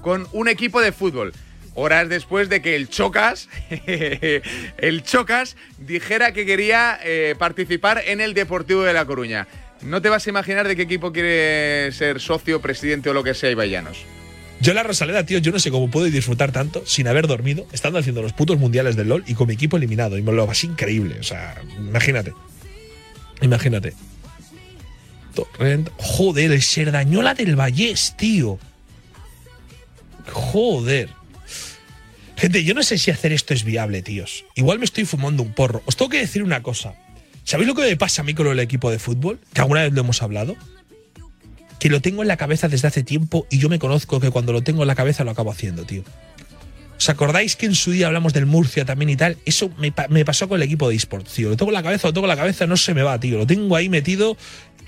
[0.00, 1.32] con un equipo de fútbol.
[1.74, 3.48] Horas después de que el Chocas,
[3.86, 9.48] el Chocas, dijera que quería eh, participar en el Deportivo de La Coruña.
[9.82, 13.34] No te vas a imaginar de qué equipo quiere ser socio, presidente o lo que
[13.34, 14.04] sea, Ibai Llanos.
[14.60, 17.98] Yo la Rosaleda, tío, yo no sé cómo puedo disfrutar tanto sin haber dormido, estando
[17.98, 20.16] haciendo los putos mundiales del LOL y con mi equipo eliminado.
[20.18, 21.16] Y me lo vas increíble.
[21.18, 22.32] O sea, imagínate.
[23.40, 23.94] Imagínate.
[25.34, 25.90] Torrent.
[25.96, 28.60] Joder, el Serdañola del Vallés, tío.
[30.30, 31.08] Joder.
[32.42, 34.44] Gente, yo no sé si hacer esto es viable, tíos.
[34.56, 35.80] Igual me estoy fumando un porro.
[35.86, 36.94] Os tengo que decir una cosa.
[37.44, 39.38] ¿Sabéis lo que me pasa a mí con el equipo de fútbol?
[39.54, 40.56] Que alguna vez lo hemos hablado.
[41.78, 44.52] Que lo tengo en la cabeza desde hace tiempo y yo me conozco que cuando
[44.52, 46.02] lo tengo en la cabeza lo acabo haciendo, tío.
[46.98, 49.36] ¿Os acordáis que en su día hablamos del Murcia también y tal?
[49.46, 51.48] Eso me, pa- me pasó con el equipo de esports, tío.
[51.48, 53.38] Lo tengo en la cabeza, lo tengo en la cabeza, no se me va, tío.
[53.38, 54.36] Lo tengo ahí metido.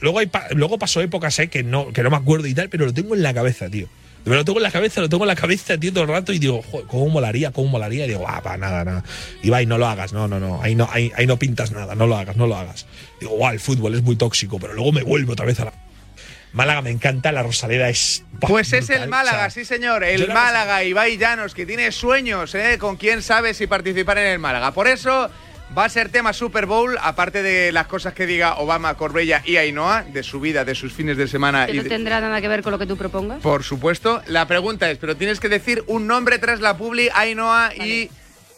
[0.01, 0.19] Luego,
[0.51, 3.15] luego pasó épocas, eh, que no, que no me acuerdo y tal, pero lo tengo
[3.15, 3.89] en la cabeza, tío.
[4.25, 6.33] Me lo tengo en la cabeza, lo tengo en la cabeza, tío, todo el rato
[6.33, 7.51] y digo, "Joder, ¿cómo molaría?
[7.51, 8.07] ¿Cómo molaría?
[8.07, 9.05] Y digo, ah, pa, nada, nada.
[9.43, 10.63] Ibai, no lo hagas, no, no, no.
[10.63, 12.87] Ahí no, ahí, ahí no pintas nada, no lo hagas, no lo hagas.
[13.21, 15.73] Digo, guau, el fútbol es muy tóxico, pero luego me vuelvo otra vez a la.
[16.55, 18.25] Málaga me encanta, la Rosaleda es.
[18.41, 21.91] Pues es el Málaga, o sea, sí señor, el la Málaga, Ibai Llanos, que tiene
[21.91, 22.79] sueños, ¿eh?
[22.79, 24.73] Con quién sabe si participar en el Málaga.
[24.73, 25.31] Por eso
[25.77, 29.57] va a ser tema Super Bowl, aparte de las cosas que diga Obama, Corbella y
[29.57, 32.41] Ainhoa, de su vida, de sus fines de semana Que y no de- tendrá nada
[32.41, 33.41] que ver con lo que tú propongas.
[33.41, 34.23] Por supuesto.
[34.27, 38.11] La pregunta es, pero tienes que decir un nombre tras la publi, Ainhoa y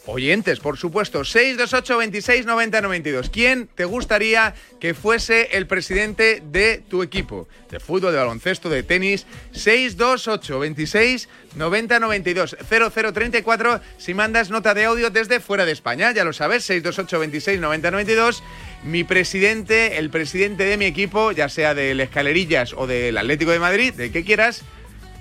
[0.07, 1.25] oyentes, por supuesto.
[1.25, 3.31] 628 26 90 92.
[3.31, 7.49] ¿Quién te gustaría que fuese el presidente de tu equipo?
[7.71, 9.27] De fútbol, de baloncesto, de tenis.
[9.53, 12.57] 628 26 90 92.
[12.69, 16.13] 0034 si mandas nota de audio desde fuera de España.
[16.13, 18.43] Ya lo sabes, 628 26 90 92.
[18.85, 23.59] Mi presidente, el presidente de mi equipo, ya sea del Escalerillas o del Atlético de
[23.59, 24.63] Madrid, de que quieras,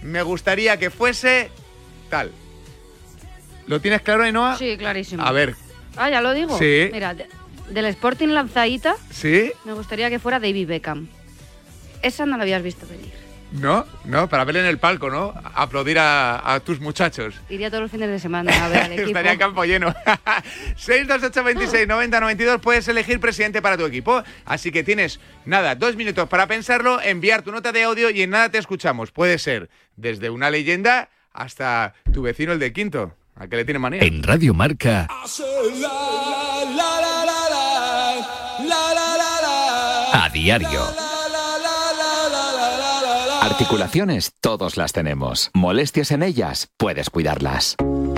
[0.04, 1.50] me gustaría que fuese
[2.10, 2.32] tal.
[3.68, 4.58] ¿Lo tienes claro, Ainhoa?
[4.58, 5.24] Sí, clarísimo.
[5.24, 5.56] A ver,
[5.98, 6.58] Ah, ya lo digo.
[6.60, 6.90] Sí.
[6.92, 7.28] Mira, de-
[7.70, 9.52] del Sporting Lanzaíta ¿sí?
[9.64, 11.08] me gustaría que fuera David Beckham.
[12.02, 13.12] Esa no la habías visto venir.
[13.54, 13.86] ¿No?
[14.04, 14.28] ¿No?
[14.28, 15.34] Para verle en el palco, ¿no?
[15.54, 17.36] Aplaudir a, a tus muchachos.
[17.50, 19.08] Iría todos los fines de semana a ver al equipo.
[19.08, 19.96] Estaría en campo lleno.
[20.76, 24.24] 628 26 90 92 puedes elegir presidente para tu equipo.
[24.46, 28.32] Así que tienes, nada, dos minutos para pensarlo, enviar tu nota de audio y en
[28.32, 29.12] nada te escuchamos.
[29.12, 33.16] Puede ser desde una leyenda hasta tu vecino el de quinto.
[33.36, 34.02] ¿A que le tiene manía?
[34.02, 35.08] En Radio Marca,
[40.14, 40.82] a diario.
[43.42, 45.52] Articulaciones todos las tenemos.
[45.54, 47.76] Molestias en ellas, puedes cuidarlas.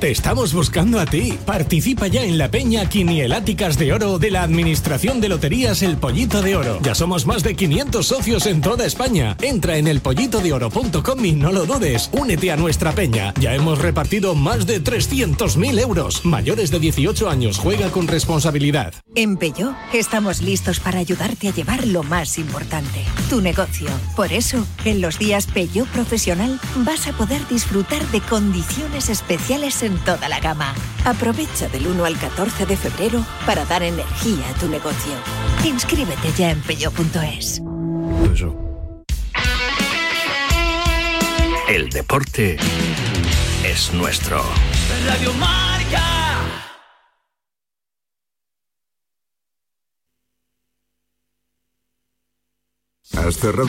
[0.00, 1.38] Te estamos buscando a ti.
[1.46, 6.42] Participa ya en la peña Quinieláticas de Oro de la Administración de Loterías El Pollito
[6.42, 6.78] de Oro.
[6.82, 9.36] Ya somos más de 500 socios en toda España.
[9.40, 12.10] Entra en elpollitodeoro.com y no lo dudes.
[12.12, 13.32] Únete a nuestra peña.
[13.40, 16.24] Ya hemos repartido más de 300.000 euros.
[16.24, 18.92] Mayores de 18 años, juega con responsabilidad.
[19.14, 23.88] En Peugeot estamos listos para ayudarte a llevar lo más importante, tu negocio.
[24.16, 29.98] Por eso, en los días Peugeot Profesional vas a poder disfrutar de condiciones especiales en
[29.98, 30.74] toda la gama.
[31.04, 35.12] Aprovecha del 1 al 14 de febrero para dar energía a tu negocio.
[35.64, 37.62] Inscríbete ya en peugeot.es.
[41.68, 42.56] El deporte
[43.64, 44.42] es nuestro.
[45.06, 46.02] Radio Marca.
[53.16, 53.68] ¿Has cerrado?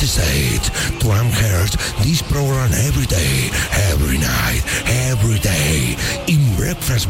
[0.00, 1.76] 98.
[2.00, 3.50] This program every day,
[3.92, 5.94] every night, every day
[6.26, 7.06] in Breakfast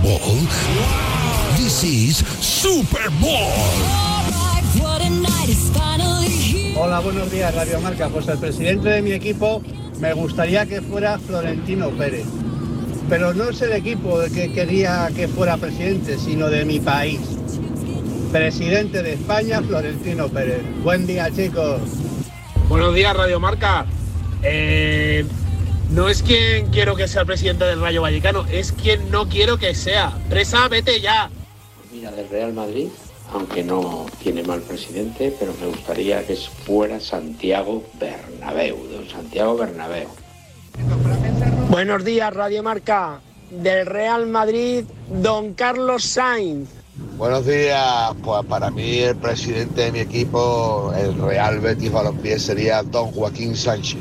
[1.57, 3.31] This is Super Bowl.
[6.77, 8.09] Hola, buenos días, Radio Marca.
[8.09, 9.63] Pues el presidente de mi equipo
[10.01, 12.27] me gustaría que fuera Florentino Pérez.
[13.09, 17.21] Pero no es el equipo que quería que fuera presidente, sino de mi país.
[18.33, 20.63] Presidente de España, Florentino Pérez.
[20.83, 22.10] Buen día, chicos.
[22.71, 23.85] Buenos días, Radio Marca.
[24.45, 25.27] Eh,
[25.91, 29.59] no es quien quiero que sea el presidente del Rayo Vallecano, es quien no quiero
[29.59, 30.17] que sea.
[30.29, 31.29] Presa, vete ya.
[31.93, 32.87] Mira, del Real Madrid,
[33.33, 40.07] aunque no tiene mal presidente, pero me gustaría que fuera Santiago Bernabéu, don Santiago Bernabéu.
[41.71, 43.19] Buenos días, Radio Marca.
[43.51, 46.80] Del Real Madrid, don Carlos Sainz.
[47.17, 52.83] Buenos días, pues para mí el presidente de mi equipo, el Real Betis Balompié, sería
[52.83, 54.01] don Joaquín Sánchez,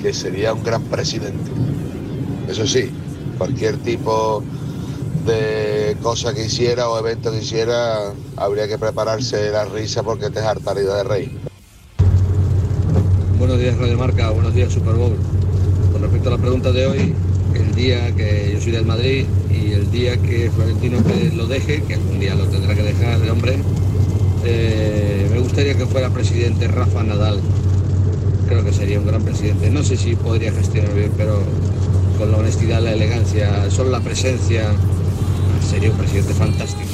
[0.00, 1.50] que sería un gran presidente.
[2.48, 2.90] Eso sí,
[3.38, 4.44] cualquier tipo
[5.24, 10.40] de cosa que hiciera o evento que hiciera, habría que prepararse la risa porque te
[10.40, 11.38] hartaría de reír.
[13.38, 15.16] Buenos días Radio Marca, buenos días Super Bowl.
[15.92, 17.14] Con respecto a la pregunta de hoy,
[17.60, 21.82] el día que yo soy del Madrid y el día que Florentino Pérez lo deje,
[21.82, 23.56] que algún día lo tendrá que dejar el hombre,
[24.44, 27.40] eh, me gustaría que fuera presidente Rafa Nadal.
[28.48, 29.70] Creo que sería un gran presidente.
[29.70, 31.42] No sé si podría gestionar bien, pero
[32.18, 34.72] con la honestidad, la elegancia, solo la presencia,
[35.68, 36.88] sería un presidente fantástico.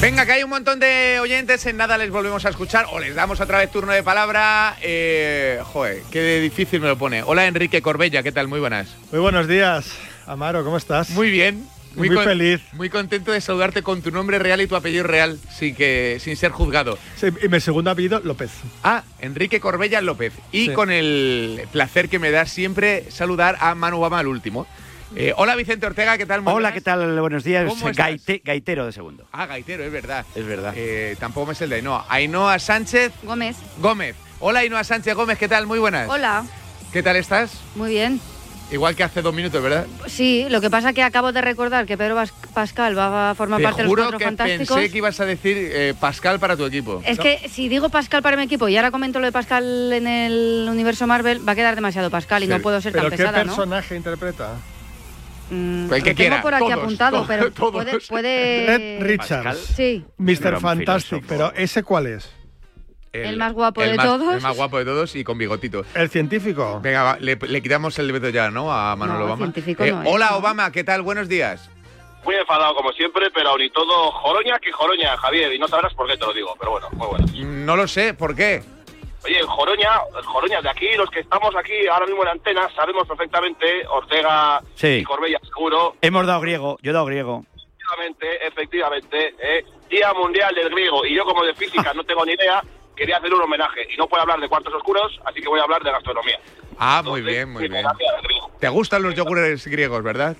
[0.00, 1.66] Venga, que hay un montón de oyentes.
[1.66, 4.76] En nada les volvemos a escuchar o les damos otra vez turno de palabra.
[4.80, 7.22] Eh, joder, qué difícil me lo pone.
[7.24, 8.46] Hola, Enrique Corbella, ¿qué tal?
[8.46, 8.88] Muy buenas.
[9.10, 9.90] Muy buenos días,
[10.26, 11.10] Amaro, ¿cómo estás?
[11.10, 11.66] Muy bien.
[11.96, 12.60] Muy, con- feliz.
[12.74, 16.36] Muy contento de saludarte con tu nombre real y tu apellido real, sin, que, sin
[16.36, 16.96] ser juzgado.
[17.16, 18.50] Sí, y mi segundo apellido, López.
[18.84, 20.32] Ah, Enrique Corbella López.
[20.52, 20.72] Y Sí.
[20.74, 24.68] con el placer que me da siempre saludar a Manu Bama, el último.
[25.16, 26.42] Eh, hola, Vicente Ortega, ¿qué tal?
[26.42, 26.72] Muy Hola, buenas.
[26.74, 27.20] ¿qué tal?
[27.20, 27.64] Buenos días.
[27.66, 28.06] ¿Cómo estás?
[28.08, 29.24] Gaite- gaitero de segundo.
[29.32, 30.24] Ah, Gaitero, es verdad.
[30.34, 30.74] Es verdad.
[30.76, 32.04] Eh, tampoco me es el de Ainhoa.
[32.08, 33.56] Ainhoa Sánchez Gómez.
[33.78, 34.16] Gómez.
[34.40, 35.66] Hola, Ainhoa Sánchez Gómez, ¿qué tal?
[35.66, 36.08] Muy buenas.
[36.10, 36.44] Hola.
[36.92, 37.52] ¿Qué tal estás?
[37.74, 38.20] Muy bien.
[38.70, 39.86] Igual que hace dos minutos, ¿verdad?
[40.08, 43.64] Sí, lo que pasa que acabo de recordar que Pedro Pascal va a formar Te
[43.64, 44.76] parte de los Cuatro que Fantásticos.
[44.76, 47.02] pensé que ibas a decir eh, Pascal para tu equipo.
[47.06, 50.06] Es que si digo Pascal para mi equipo y ahora comento lo de Pascal en
[50.06, 52.52] el universo Marvel, va a quedar demasiado Pascal y Sí.
[52.52, 53.54] no puedo ser ¿Pero tan qué pesada, ¿no?
[53.56, 54.56] personaje interpreta?
[55.50, 57.72] Mm, El que quiera, tengo por aquí todos, apuntado, to- pero todos.
[57.72, 59.58] puede, puede- Red Richards.
[59.58, 60.04] Sí.
[60.18, 60.60] Mr.
[60.60, 62.30] Fantastic, pero ¿ese cuál es?
[63.12, 64.34] El más guapo el de más- todos.
[64.34, 65.84] El más guapo de todos y con bigotito.
[65.94, 66.78] ¿El científico?
[66.82, 68.70] Venga, va, le, le quitamos el veto ya, ¿no?
[68.72, 69.38] A Manuel No, Obama.
[69.46, 70.36] científico Eh, no es, hola, ¿no?
[70.36, 71.00] Obama, ¿qué tal?
[71.02, 71.70] Buenos días.
[72.24, 76.06] Muy enfadado como siempre, pero ni todo joroña que joroña, Javier, y no sabrás por
[76.06, 77.26] qué te lo digo, pero bueno, muy bueno.
[77.64, 78.62] No lo sé, ¿por qué?
[79.28, 79.90] Oye, joroña,
[80.24, 84.58] joroña de aquí, los que estamos aquí ahora mismo en la antena, sabemos perfectamente, Ortega
[84.74, 84.86] Sí.
[85.00, 87.44] y Corbella seguro, Hemos dado griego, yo he dado griego.
[87.54, 92.32] efectivamente, efectivamente, eh, Día Mundial del Griego, y yo como de física no tengo ni
[92.32, 92.62] idea,
[92.96, 95.64] quería hacer un homenaje, y no puedo hablar de cuartos oscuros, así que voy a
[95.64, 96.40] hablar de gastronomía.
[96.78, 97.84] Ah, muy bien, muy bien.
[98.60, 100.36] ¿Te gustan los yogures griegos, verdad?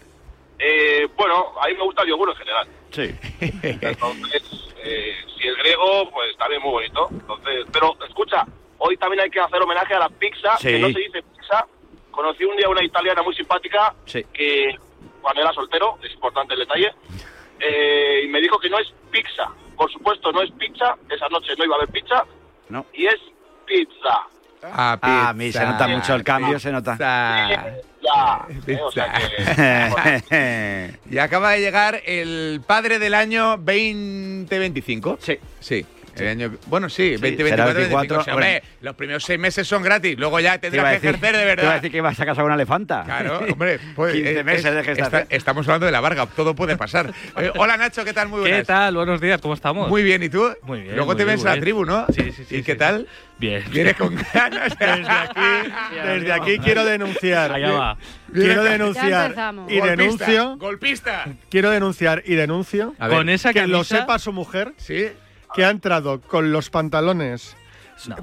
[0.58, 2.68] Eh, bueno, a mí me gusta el yogur en general.
[2.90, 3.14] Sí.
[3.62, 4.42] Entonces,
[4.82, 7.08] eh, si es griego, pues también muy bonito.
[7.12, 8.44] Entonces, pero escucha,
[8.78, 10.68] hoy también hay que hacer homenaje a la pizza, Sí.
[10.68, 11.66] que no se dice pizza.
[12.10, 14.24] Conocí un día una italiana muy simpática Sí.
[14.32, 14.76] que
[15.22, 16.92] cuando era soltero, es importante el detalle,
[17.60, 19.48] eh, y me dijo que no es pizza.
[19.76, 20.96] Por supuesto, no es pizza.
[21.08, 22.24] Esa noche no iba a haber pizza.
[22.68, 22.84] No.
[22.92, 23.16] Y es
[23.66, 24.22] pizza.
[24.62, 26.96] Ah, Ah, a mí se nota mucho el cambio, se nota.
[26.98, 28.46] Ya.
[28.66, 35.18] eh, o sea que- y acaba de llegar el padre del año 2025.
[35.20, 35.38] Sí.
[35.60, 35.86] Sí.
[36.20, 38.24] El año, bueno, sí, Sí, 2024, será 24, 25.
[38.24, 41.08] Sí, hombre, los primeros seis meses son gratis, luego ya Te tendrás a que decir-
[41.10, 41.74] ejercer de te iba a verdad.
[41.76, 43.02] decir que ibas a casar con una elefanta.
[43.04, 45.26] Claro, hombre, pues, 15 es- meses es- de está- gestación.
[45.30, 47.12] estamos hablando de la Varga, todo puede pasar.
[47.38, 48.28] Eh, hola Nacho, ¿qué tal?
[48.28, 48.58] Muy buenas.
[48.60, 48.94] ¿Qué tal?
[48.96, 49.88] Buenos días, ¿cómo estamos?
[49.88, 50.48] Muy bien, ¿y tú?
[50.62, 50.96] Muy bien.
[50.96, 51.62] Luego muy te bien, ves muy a la bien.
[51.64, 52.06] tribu, ¿no?
[52.08, 52.56] Sí, sí, sí.
[52.56, 53.06] ¿Y qué sí, tal?
[53.08, 53.24] sí.
[53.38, 53.64] Bien.
[53.70, 54.76] Vienes con ganas.
[54.76, 55.70] Desde aquí,
[56.04, 57.52] desde aquí quiero denunciar.
[57.52, 57.96] Allá va.
[58.32, 59.30] Quiero denunciar
[59.68, 60.56] y Golpista, denuncio.
[60.56, 61.24] Golpista.
[61.48, 63.16] Quiero denunciar y denuncio A ver.
[63.18, 65.06] Con esa que lo camisa- sepa su mujer Sí.
[65.54, 67.56] Que ha entrado con los pantalones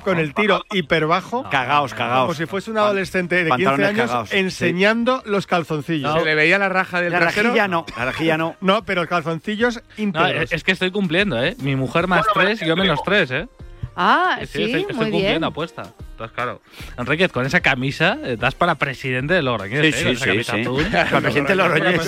[0.06, 1.44] con el tiro hiper bajo.
[1.50, 2.22] Cagaos, cagaos.
[2.28, 4.38] Como si fuese un adolescente de 15 Pantalones años cagaos, sí.
[4.38, 6.14] enseñando los calzoncillos.
[6.18, 7.50] ¿Se le veía la raja del La trasero?
[7.50, 8.56] rajilla no, la rajilla no.
[8.62, 10.52] No, pero calzoncillos No, íntegros.
[10.54, 11.58] es que estoy cumpliendo, ¿eh?
[11.60, 13.48] Mi mujer más Bueno, tres, yo menos tres, ¿eh?
[13.96, 15.12] Ah, Sí, sí, estoy, estoy muy bien.
[15.14, 15.93] cumpliendo apuesta.
[16.12, 16.62] Entonces, claro.
[16.98, 19.82] Enriquez, con esa camisa eh, das para presidente de Logroñés.
[19.82, 19.93] Sí, ¿eh?
[19.93, 20.62] sí, Con esa sí, camisa sí.
[20.62, 20.86] azul.
[20.91, 22.02] Para presidente de Logroñés.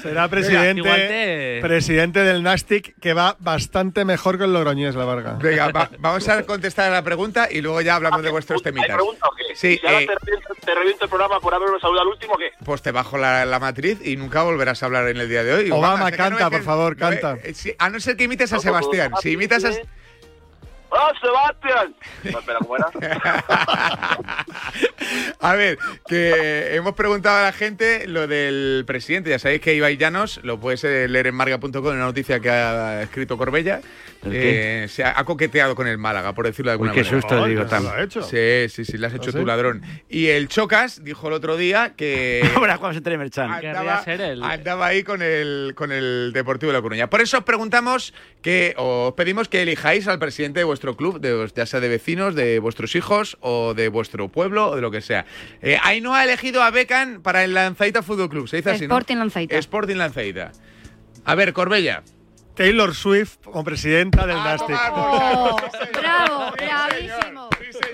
[0.00, 5.38] Será presidente, te- presidente del Nastic, que va bastante mejor que el Logroñés, la Varga.
[5.40, 8.94] Venga, va- vamos a contestar a la pregunta y luego ya hablamos de vuestros temitas.
[8.94, 9.54] pregunta o qué?
[9.54, 12.34] Sí, Si ahora eh, te, reviento, te reviento el programa por haberme saludado al último,
[12.38, 12.50] ¿qué?
[12.64, 15.52] pues te bajo la, la matriz y nunca volverás a hablar en el día de
[15.54, 15.70] hoy.
[15.70, 17.38] Obama, canta, por favor, no canta.
[17.42, 19.12] eh, a no ser que imites a Sebastián.
[19.22, 19.70] Si imitas a...
[20.90, 21.94] ¡Ah, Sebastián!
[22.24, 22.88] No, espera, ¿cómo era?
[25.40, 29.30] A ver, que hemos preguntado a la gente lo del presidente.
[29.30, 32.50] Ya sabéis que Ibai Llanos, lo puedes eh, leer en marga.com, en una noticia que
[32.50, 33.80] ha escrito Corbella.
[34.24, 34.84] ¿El qué?
[34.84, 37.20] eh, se ha, ha coqueteado con el Málaga, por decirlo de alguna Uy, qué manera.
[37.22, 37.84] susto, digo, ¿Eso tan.
[37.84, 38.22] lo ha hecho?
[38.22, 39.38] Sí, sí, sí, le has hecho ¿Ah, sí?
[39.38, 39.82] tu ladrón.
[40.08, 42.78] Y el Chocas dijo el otro día que Ahora
[43.18, 43.50] Merchan.
[43.52, 44.02] andaba,
[44.52, 47.08] andaba ahí con el, con el Deportivo de La Coruña.
[47.08, 48.12] Por eso os preguntamos
[48.42, 52.34] que, os pedimos que elijáis al presidente de vuestro club, de, ya sea de vecinos,
[52.34, 55.26] de vuestros hijos o de vuestro pueblo o de lo que sea.
[55.62, 58.48] Eh, Ainhoa ha elegido a Becan para el Lanzaita Fútbol Club.
[58.48, 58.94] Se dice así, ¿no?
[58.94, 59.56] Sporting Lanzaita.
[59.58, 60.52] Sporting Lanzaita.
[61.24, 62.02] A ver, Corbella.
[62.54, 64.76] Taylor Swift como presidenta del Nastic.
[64.92, 65.56] Oh,
[65.92, 67.48] bravo, bravísimo.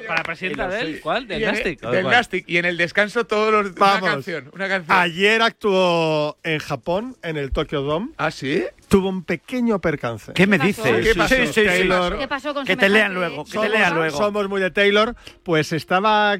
[0.06, 1.26] Para presidenta del ¿cuál?
[1.26, 1.84] Del Y en- Nastic.
[1.84, 2.06] ¿O de Del?
[2.06, 2.44] Nastic.
[2.48, 3.74] Y en el descanso todos los...
[3.74, 4.02] Vamos.
[4.02, 4.96] Una canción, una canción.
[4.98, 8.10] Ayer actuó en Japón, en el Tokyo Dome.
[8.16, 8.64] ¿Ah, sí?
[8.88, 10.32] Tuvo un pequeño percance.
[10.34, 10.66] ¿Qué me pasó?
[10.68, 11.06] dices?
[11.08, 11.34] ¿Qué pasó?
[11.34, 11.64] Sí, sí, sí.
[11.64, 12.18] Taylor.
[12.18, 14.16] ¿Qué pasó con Que te lean luego, que te Somos, lean luego.
[14.16, 16.36] somos muy de Taylor, pues estaba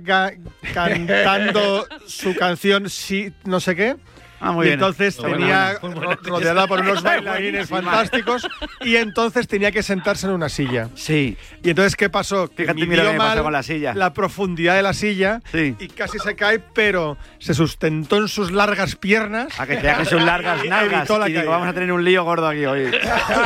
[0.74, 3.97] cantando su canción sí no sé qué.
[4.45, 4.74] Ah, muy y bien.
[4.80, 8.47] entonces Muy tenía buena, rodeada por unos bailarines fantásticos
[8.84, 10.88] y entonces tenía que sentarse en una silla.
[10.95, 11.36] Sí.
[11.62, 12.49] Y entonces qué pasó?
[12.49, 13.95] Que Fíjate, mira lo que mal con la silla.
[13.95, 15.74] la profundidad de la silla Sí.
[15.78, 19.59] y casi se cae, pero se sustentó en sus largas piernas.
[19.59, 21.09] A que te hagas sus largas nalgas.
[21.28, 22.90] Y digo, vamos a tener un lío gordo aquí hoy.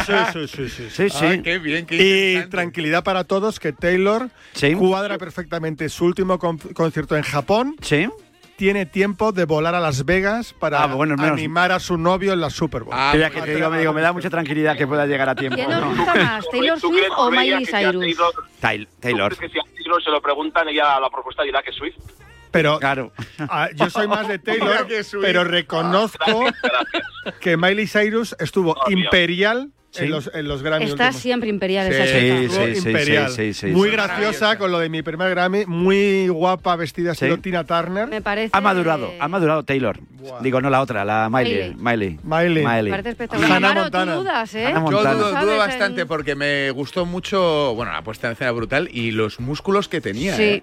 [0.07, 0.89] Sí, sí, sí, sí.
[0.91, 1.25] Sí, sí.
[1.25, 1.97] Ah, qué bien, qué
[2.45, 4.75] Y tranquilidad para todos que Taylor Sí.
[4.75, 7.77] cuadra perfectamente su último con- concierto en Japón.
[7.83, 8.09] Sí.
[8.59, 12.33] Tiene tiempo de volar a Las Vegas para Ah, bueno, menos- animar a su novio
[12.33, 12.93] en la Super Bowl.
[12.97, 15.37] Ah, Mira que te digo, me digo, me da mucha tranquilidad que pueda llegar a
[15.37, 15.55] tiempo.
[15.55, 15.89] ¿Quién nos ¿no?
[15.95, 17.71] gusta más, Taylor ¿Tú Swift o Miley Cyrus?
[17.71, 18.87] Taylor, Taylor.
[18.89, 19.37] ¿Tú Taylor.
[19.37, 21.95] crees que si a Taylor se lo preguntan, ella la propuesta dirá que Swift?
[22.51, 23.13] Pero Claro.
[23.49, 25.23] ah, yo soy más de Taylor, Mira que Swift.
[25.23, 26.47] pero reconozco
[27.41, 29.05] que Miley Cyrus estuvo Oh, Dios.
[29.05, 30.05] imperial Sí.
[30.05, 30.85] en, los, en los Grammy.
[30.87, 31.23] Está últimos.
[31.23, 32.19] siempre imperial Sí, esa chica.
[32.19, 33.31] sí, Estuvo sí, sí, imperial.
[33.31, 37.43] sí, sí, muy graciosa con lo de mi primer Grammy, muy guapa, vestida estilo Sí.
[37.43, 38.07] Tina Turner.
[38.09, 38.51] Me parece.
[38.53, 39.99] Ha madurado, ha madurado Taylor.
[40.41, 41.75] Digo, no la otra, la Miley.
[41.77, 42.19] Miley.
[42.23, 42.93] Miley.
[42.93, 43.53] Espectacular.
[43.53, 44.15] Hannah Montana.
[44.15, 44.67] tú dudas, ¿eh?
[44.67, 45.03] Hannah Yo
[45.45, 49.89] dudo, bastante porque me gustó mucho, bueno, la puesta en escena brutal y los músculos
[49.89, 50.37] que tenía.
[50.37, 50.43] Sí.
[50.43, 50.63] ¿eh?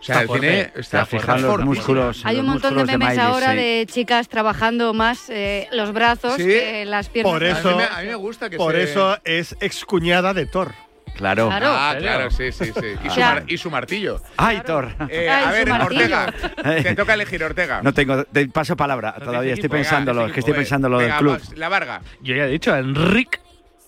[0.00, 0.80] O sea, Está tiene, fuerte.
[0.80, 2.22] está Te fijas los músculos.
[2.24, 3.56] Hay los un montón de memes ahora sí.
[3.58, 6.44] de chicas trabajando más eh, los brazos Sí.
[6.44, 7.32] que las piernas.
[7.34, 10.32] Por A mí eso, me- a mí me gusta que por se- eso es excuñada
[10.32, 10.72] de Thor.
[11.16, 11.48] Claro.
[11.48, 11.66] Claro.
[11.68, 12.86] Ah, claro, sí, sí, sí.
[13.04, 14.22] Y, su, sea- mar- y su martillo.
[14.38, 14.94] Ay, Thor.
[15.10, 15.70] Eh, Ay, a ver.
[15.70, 16.32] Ortega,
[16.82, 17.82] te toca elegir, Ortega.
[17.82, 20.62] No tengo, te paso palabra No todavía, estoy pensándolo, es que estoy joder.
[20.64, 21.38] pensando lo del club.
[21.56, 22.00] La Varga.
[22.22, 23.39] Yo ya he dicho, Enric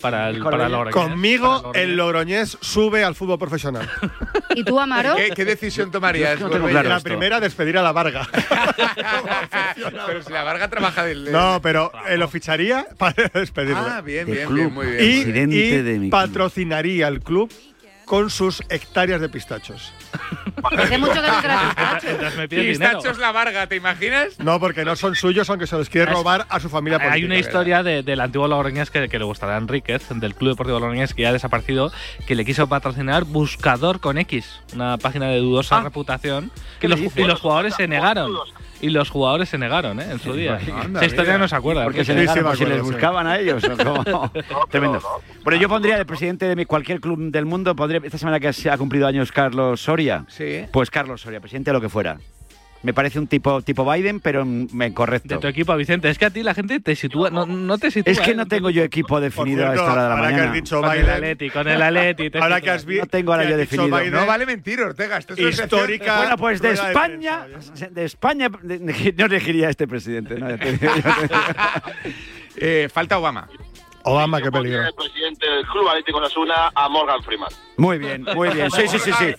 [0.03, 0.95] para el, para el Logroñés.
[0.95, 3.89] Conmigo, Para el Logroñés sube al fútbol profesional.
[4.55, 5.17] ¿Y tú, Amaro?
[5.17, 6.39] ¿Qué, qué decisión tomarías?
[6.39, 6.81] Yo no tengo Gorbella?
[6.81, 7.09] claro la esto.
[7.09, 8.29] primera, despedir a la Varga.
[10.07, 11.31] pero si la Varga trabaja del.
[11.33, 13.77] No, pero eh, lo ficharía para despedirle.
[13.77, 14.57] Ah, bien, bien, club.
[14.57, 14.99] bien, muy bien.
[14.99, 15.49] y muy bien.
[15.51, 16.11] Presidente y de mi club.
[16.11, 17.51] patrocinaría el club
[18.05, 19.93] con sus hectáreas de pistachos.
[20.63, 21.31] Hace mucho que no.
[22.03, 22.71] Mientras me dinero.
[22.99, 24.39] Pistachos la Varga, ¿te imaginas?
[24.39, 27.15] No, porque no son suyos, aunque se los quiere robar a su familia política.
[27.15, 30.51] Hay una historia de- del antiguo Logroñés que, que le gustará a Enríquez, del Club
[30.51, 31.93] Deportivo Logroñés, que ya ha desaparecido,
[32.27, 35.83] que le quiso patrocinar Buscador con X, una página de dudosa Ah.
[35.83, 36.51] reputación.
[36.81, 38.33] ¿Qué Y los, y los jugadores se negaron.
[38.83, 40.07] Y los jugadores se negaron, ¿eh?
[40.11, 40.59] En su día.
[40.59, 41.85] Esa historia no se acuerda.
[41.85, 43.62] Porque se negaron, si les buscaban a ellos.
[44.70, 45.01] Tremendo.
[45.45, 48.70] Bueno, yo pondría de presidente de cualquier club del mundo, pondría esta semana que se
[48.70, 50.24] ha cumplido años Carlos Soria.
[50.28, 50.66] Sí.
[50.72, 52.18] Pues Carlos Soria, presidente de lo que fuera.
[52.83, 55.35] Me parece un tipo tipo Biden, pero mm, correcto.
[55.35, 56.09] De tu equipo, Vicente.
[56.11, 57.30] Es que a ti la gente te sitúa.
[57.30, 58.12] No, no te sitúa.
[58.12, 58.35] Es que ¿eh?
[58.35, 60.49] no tengo yo equipo definido a cierto, esta hora de la ahora que mañana.
[60.51, 62.30] has dicho Con el Biden, Atleti, con el Atleti.
[62.30, 63.97] te ahora que has vi- No tengo ahora que yo definido.
[63.99, 65.18] Biden, No vale mentir, Ortega.
[65.18, 66.16] Esto es Histórica.
[66.18, 67.47] Bueno, pues de España,
[67.91, 68.49] de España,
[69.16, 70.39] no elegiría a este presidente.
[70.39, 70.49] ¿no?
[70.51, 72.14] Ya te digo, ya te digo.
[72.57, 73.49] Eh, falta Obama.
[74.05, 74.87] Obama, qué peligro.
[74.87, 77.49] el presidente del Club Atlético Osasuna a Morgan Freeman.
[77.77, 78.71] Muy bien, muy bien.
[78.71, 79.35] Sí, sí, sí, sí.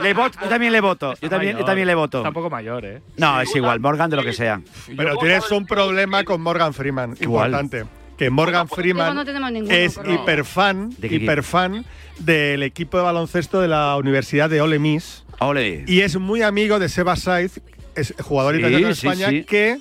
[0.00, 1.08] Le voto, yo también le voto.
[1.08, 2.18] Yo Está también, yo también le voto.
[2.18, 3.02] Está un poco mayor, ¿eh?
[3.16, 4.60] No, es igual, Morgan de lo que sea.
[4.96, 7.50] Pero tienes un problema con Morgan Freeman, Igual.
[7.50, 7.84] importante.
[8.16, 9.72] Que Morgan Digo, Freeman no tenemos ninguno.
[9.74, 11.22] es pero- hiperfan, ¿De qué equipo?
[11.24, 11.84] hiperfan
[12.18, 15.84] del equipo de baloncesto de la Universidad de Ole Miss Ole.
[15.86, 17.60] y es muy amigo de Seba Saiz,
[17.94, 19.44] es jugador Sí, italiano de sí, España sí.
[19.44, 19.78] que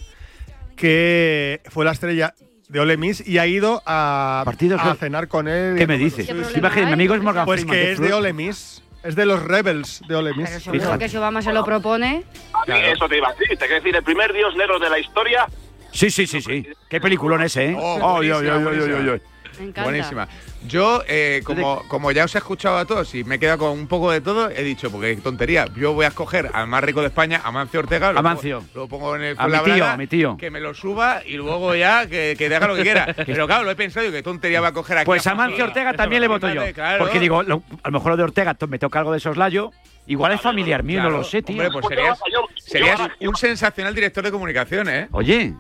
[0.76, 2.36] que fue la estrella
[2.68, 5.76] de Ole Miss y ha ido a, Partidos a cenar con él.
[5.78, 6.28] ¿Qué me dices?
[6.28, 8.84] ¿Qué problema Imagínate, mi amigo es Morgan Pues Freeman, que es de Ole Miss.
[9.04, 10.50] Es de los Rebels de Ole Miss.
[10.50, 12.24] Seguro que si Obama se lo propone.
[12.68, 13.50] Mí eso te iba a decir.
[13.50, 15.48] Te quiero decir, el primer dios negro de la historia.
[15.92, 16.68] Sí, sí, sí, sí.
[16.90, 17.78] Qué peliculón ese, ¿eh?
[17.80, 19.20] Oh, Ay, ay, buenísima,
[19.58, 19.58] buenísima.
[19.58, 19.64] ay, ay.
[19.64, 19.84] Me encanta.
[19.84, 20.28] Buenísima.
[20.68, 23.72] Yo, eh, como, como ya os he escuchado a todos y me he quedado con
[23.72, 26.84] un poco de todo, he dicho, porque qué tontería, yo voy a escoger al más
[26.84, 28.12] rico de España, Amancio Ortega.
[28.12, 28.60] lo Amancio.
[28.62, 30.38] pongo- Lo pongo en el A mi tío, a mi tío.
[30.38, 33.14] Que me lo suba y luego ya que, que haga lo que quiera.
[33.26, 35.06] Pero claro, lo he pensado y qué tontería va a coger aquí.
[35.06, 36.62] Pues a Mancio Ortega también le voto yo.
[36.74, 37.00] Claro.
[37.04, 39.72] Porque digo, lo- a lo mejor lo de Ortega me toca algo de soslayo.
[40.08, 41.56] Igual es familiar mío, no lo sé, tío.
[41.56, 42.20] Hombre, pues serías,
[42.58, 45.08] serías un sensacional director de comunicación, ¿eh?
[45.12, 45.54] Oye.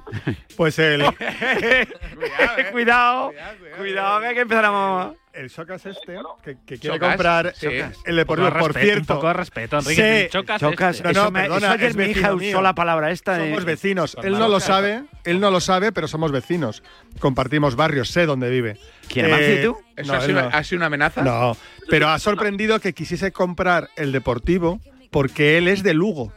[0.55, 1.03] Pues el.
[2.71, 3.33] cuidado,
[3.77, 5.13] cuidado, que hay que empezar a.
[5.37, 7.67] El Chocas este, que, que quiere Chocas, comprar sí.
[8.05, 9.13] el Deportivo, por respeto, cierto.
[9.13, 11.13] un poco de respeto, Enrique, sé- Chocas Chocas, este.
[11.13, 13.49] No, no, eso me- perdona, eso ayer es mi hija usó la palabra esta de-
[13.49, 14.17] Somos vecinos.
[14.23, 16.81] Él no lo sabe, él no lo sabe, pero somos vecinos.
[17.19, 18.71] Compartimos barrios, sé dónde vive.
[18.71, 18.79] Eh,
[19.09, 19.77] ¿Quién, Amancio y tú?
[19.95, 20.49] ¿Eso no, ha él sido, no.
[20.51, 21.21] ha sido una amenaza?
[21.21, 21.57] No,
[21.89, 24.79] pero ha sorprendido que quisiese comprar el Deportivo
[25.11, 26.33] porque él es de Lugo.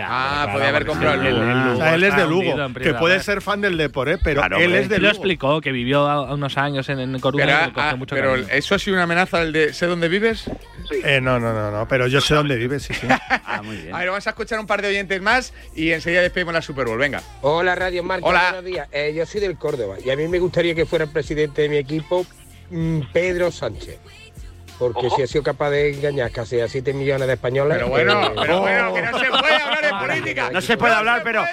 [0.00, 1.72] Ah, podía haber comprado el Lugo.
[1.74, 4.18] O sea, él es de Lugo, que puede ser fan del Depor, ¿eh?
[4.22, 5.18] pero Claro, él es de Él lo Lugo.
[5.18, 8.36] explicó, que vivió unos años en, en Coruña Pero, y ah, mucho pero.
[8.36, 10.50] ¿eso ha sido una amenaza el de sé dónde vives?
[11.04, 13.06] Eh, no, no, no, no, pero yo sé dónde vive, sí, sí.
[13.44, 13.94] Ah, muy bien.
[13.94, 16.86] A ver, vamos a escuchar un par de oyentes más y enseguida despedimos la Super
[16.86, 16.98] Bowl.
[16.98, 17.22] Venga.
[17.42, 18.42] Hola Radio Marca, Hola.
[18.52, 18.88] buenos días.
[18.92, 21.68] Eh, yo soy del Córdoba y a mí me gustaría que fuera el presidente de
[21.68, 22.24] mi equipo
[22.70, 23.98] mm, Pedro Sánchez.
[24.78, 27.76] Porque si ha sido capaz de engañar casi a 7 millones de españoles.
[27.76, 30.50] Pero bueno, eh, pero bueno, que no se puede hablar de política.
[30.50, 31.44] No se puede hablar, pero.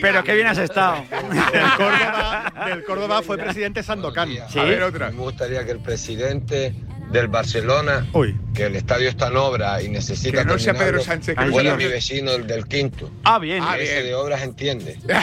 [0.00, 0.96] Pero qué bien has estado.
[1.10, 4.28] Del Córdoba, del Córdoba fue presidente Sandokan.
[4.48, 4.58] Sí.
[4.58, 5.10] A ver, otra.
[5.10, 6.74] Me gustaría que el presidente
[7.10, 8.36] del Barcelona, Uy.
[8.54, 11.70] que el estadio está en obra y necesita Que no sea Pedro Sánchez, que fuera
[11.70, 13.10] no mi vecino el del quinto.
[13.24, 13.64] Ah, bien.
[13.64, 14.98] Que ese de obras entiende.
[15.04, 15.14] de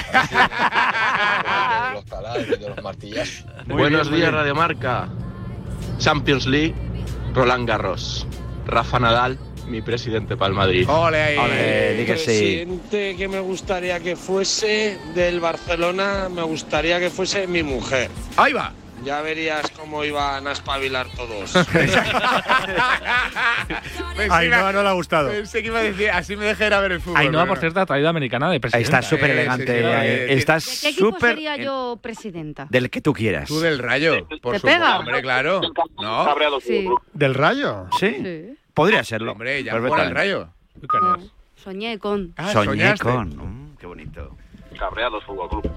[1.93, 3.45] los taladros, de los martillazos.
[3.67, 5.09] Buenos días, Radio Marca.
[5.97, 6.73] Champions League,
[7.33, 8.25] Roland Garros.
[8.67, 10.87] Rafa Nadal, mi presidente para el Madrid.
[10.89, 11.37] Ole ahí.
[11.37, 12.25] Ole, di que sí.
[12.25, 18.09] presidente que me gustaría que fuese del Barcelona, me gustaría que fuese mi mujer.
[18.37, 18.73] Ahí va.
[19.03, 21.55] Ya verías cómo iban a espabilar todos.
[24.29, 25.29] Ainhoa no le ha gustado.
[25.29, 27.17] Pensé que iba a decir, así me dejé ir a ver el fútbol.
[27.17, 28.99] Ainhoa, por cierto, ha traído americana de Ahí presidenta.
[28.99, 29.65] está súper Eh, elegante.
[29.65, 31.29] sí, sí, eh, eh, Está ¿De qué equipo súper.
[31.31, 32.67] sería yo presidenta?
[32.69, 33.47] Del que tú quieras.
[33.47, 34.27] Tú del rayo.
[34.27, 34.99] Por ¿Te supuesto, pega?
[34.99, 35.61] hombre, claro.
[35.99, 36.27] No.
[36.61, 36.87] Sí.
[37.13, 37.87] ¿Del Rayo?
[37.99, 38.15] ¿Sí?
[38.23, 38.57] Sí.
[38.73, 39.31] Podría serlo.
[39.31, 40.49] Hombre, ya juega el rayo.
[41.01, 41.17] No,
[41.55, 42.33] soñé con.
[42.37, 43.03] Ah, Soñé soñaste.
[43.03, 43.29] con.
[43.29, 44.35] Mm, qué bonito.
[44.77, 45.71] Cabreados Fútbol Club.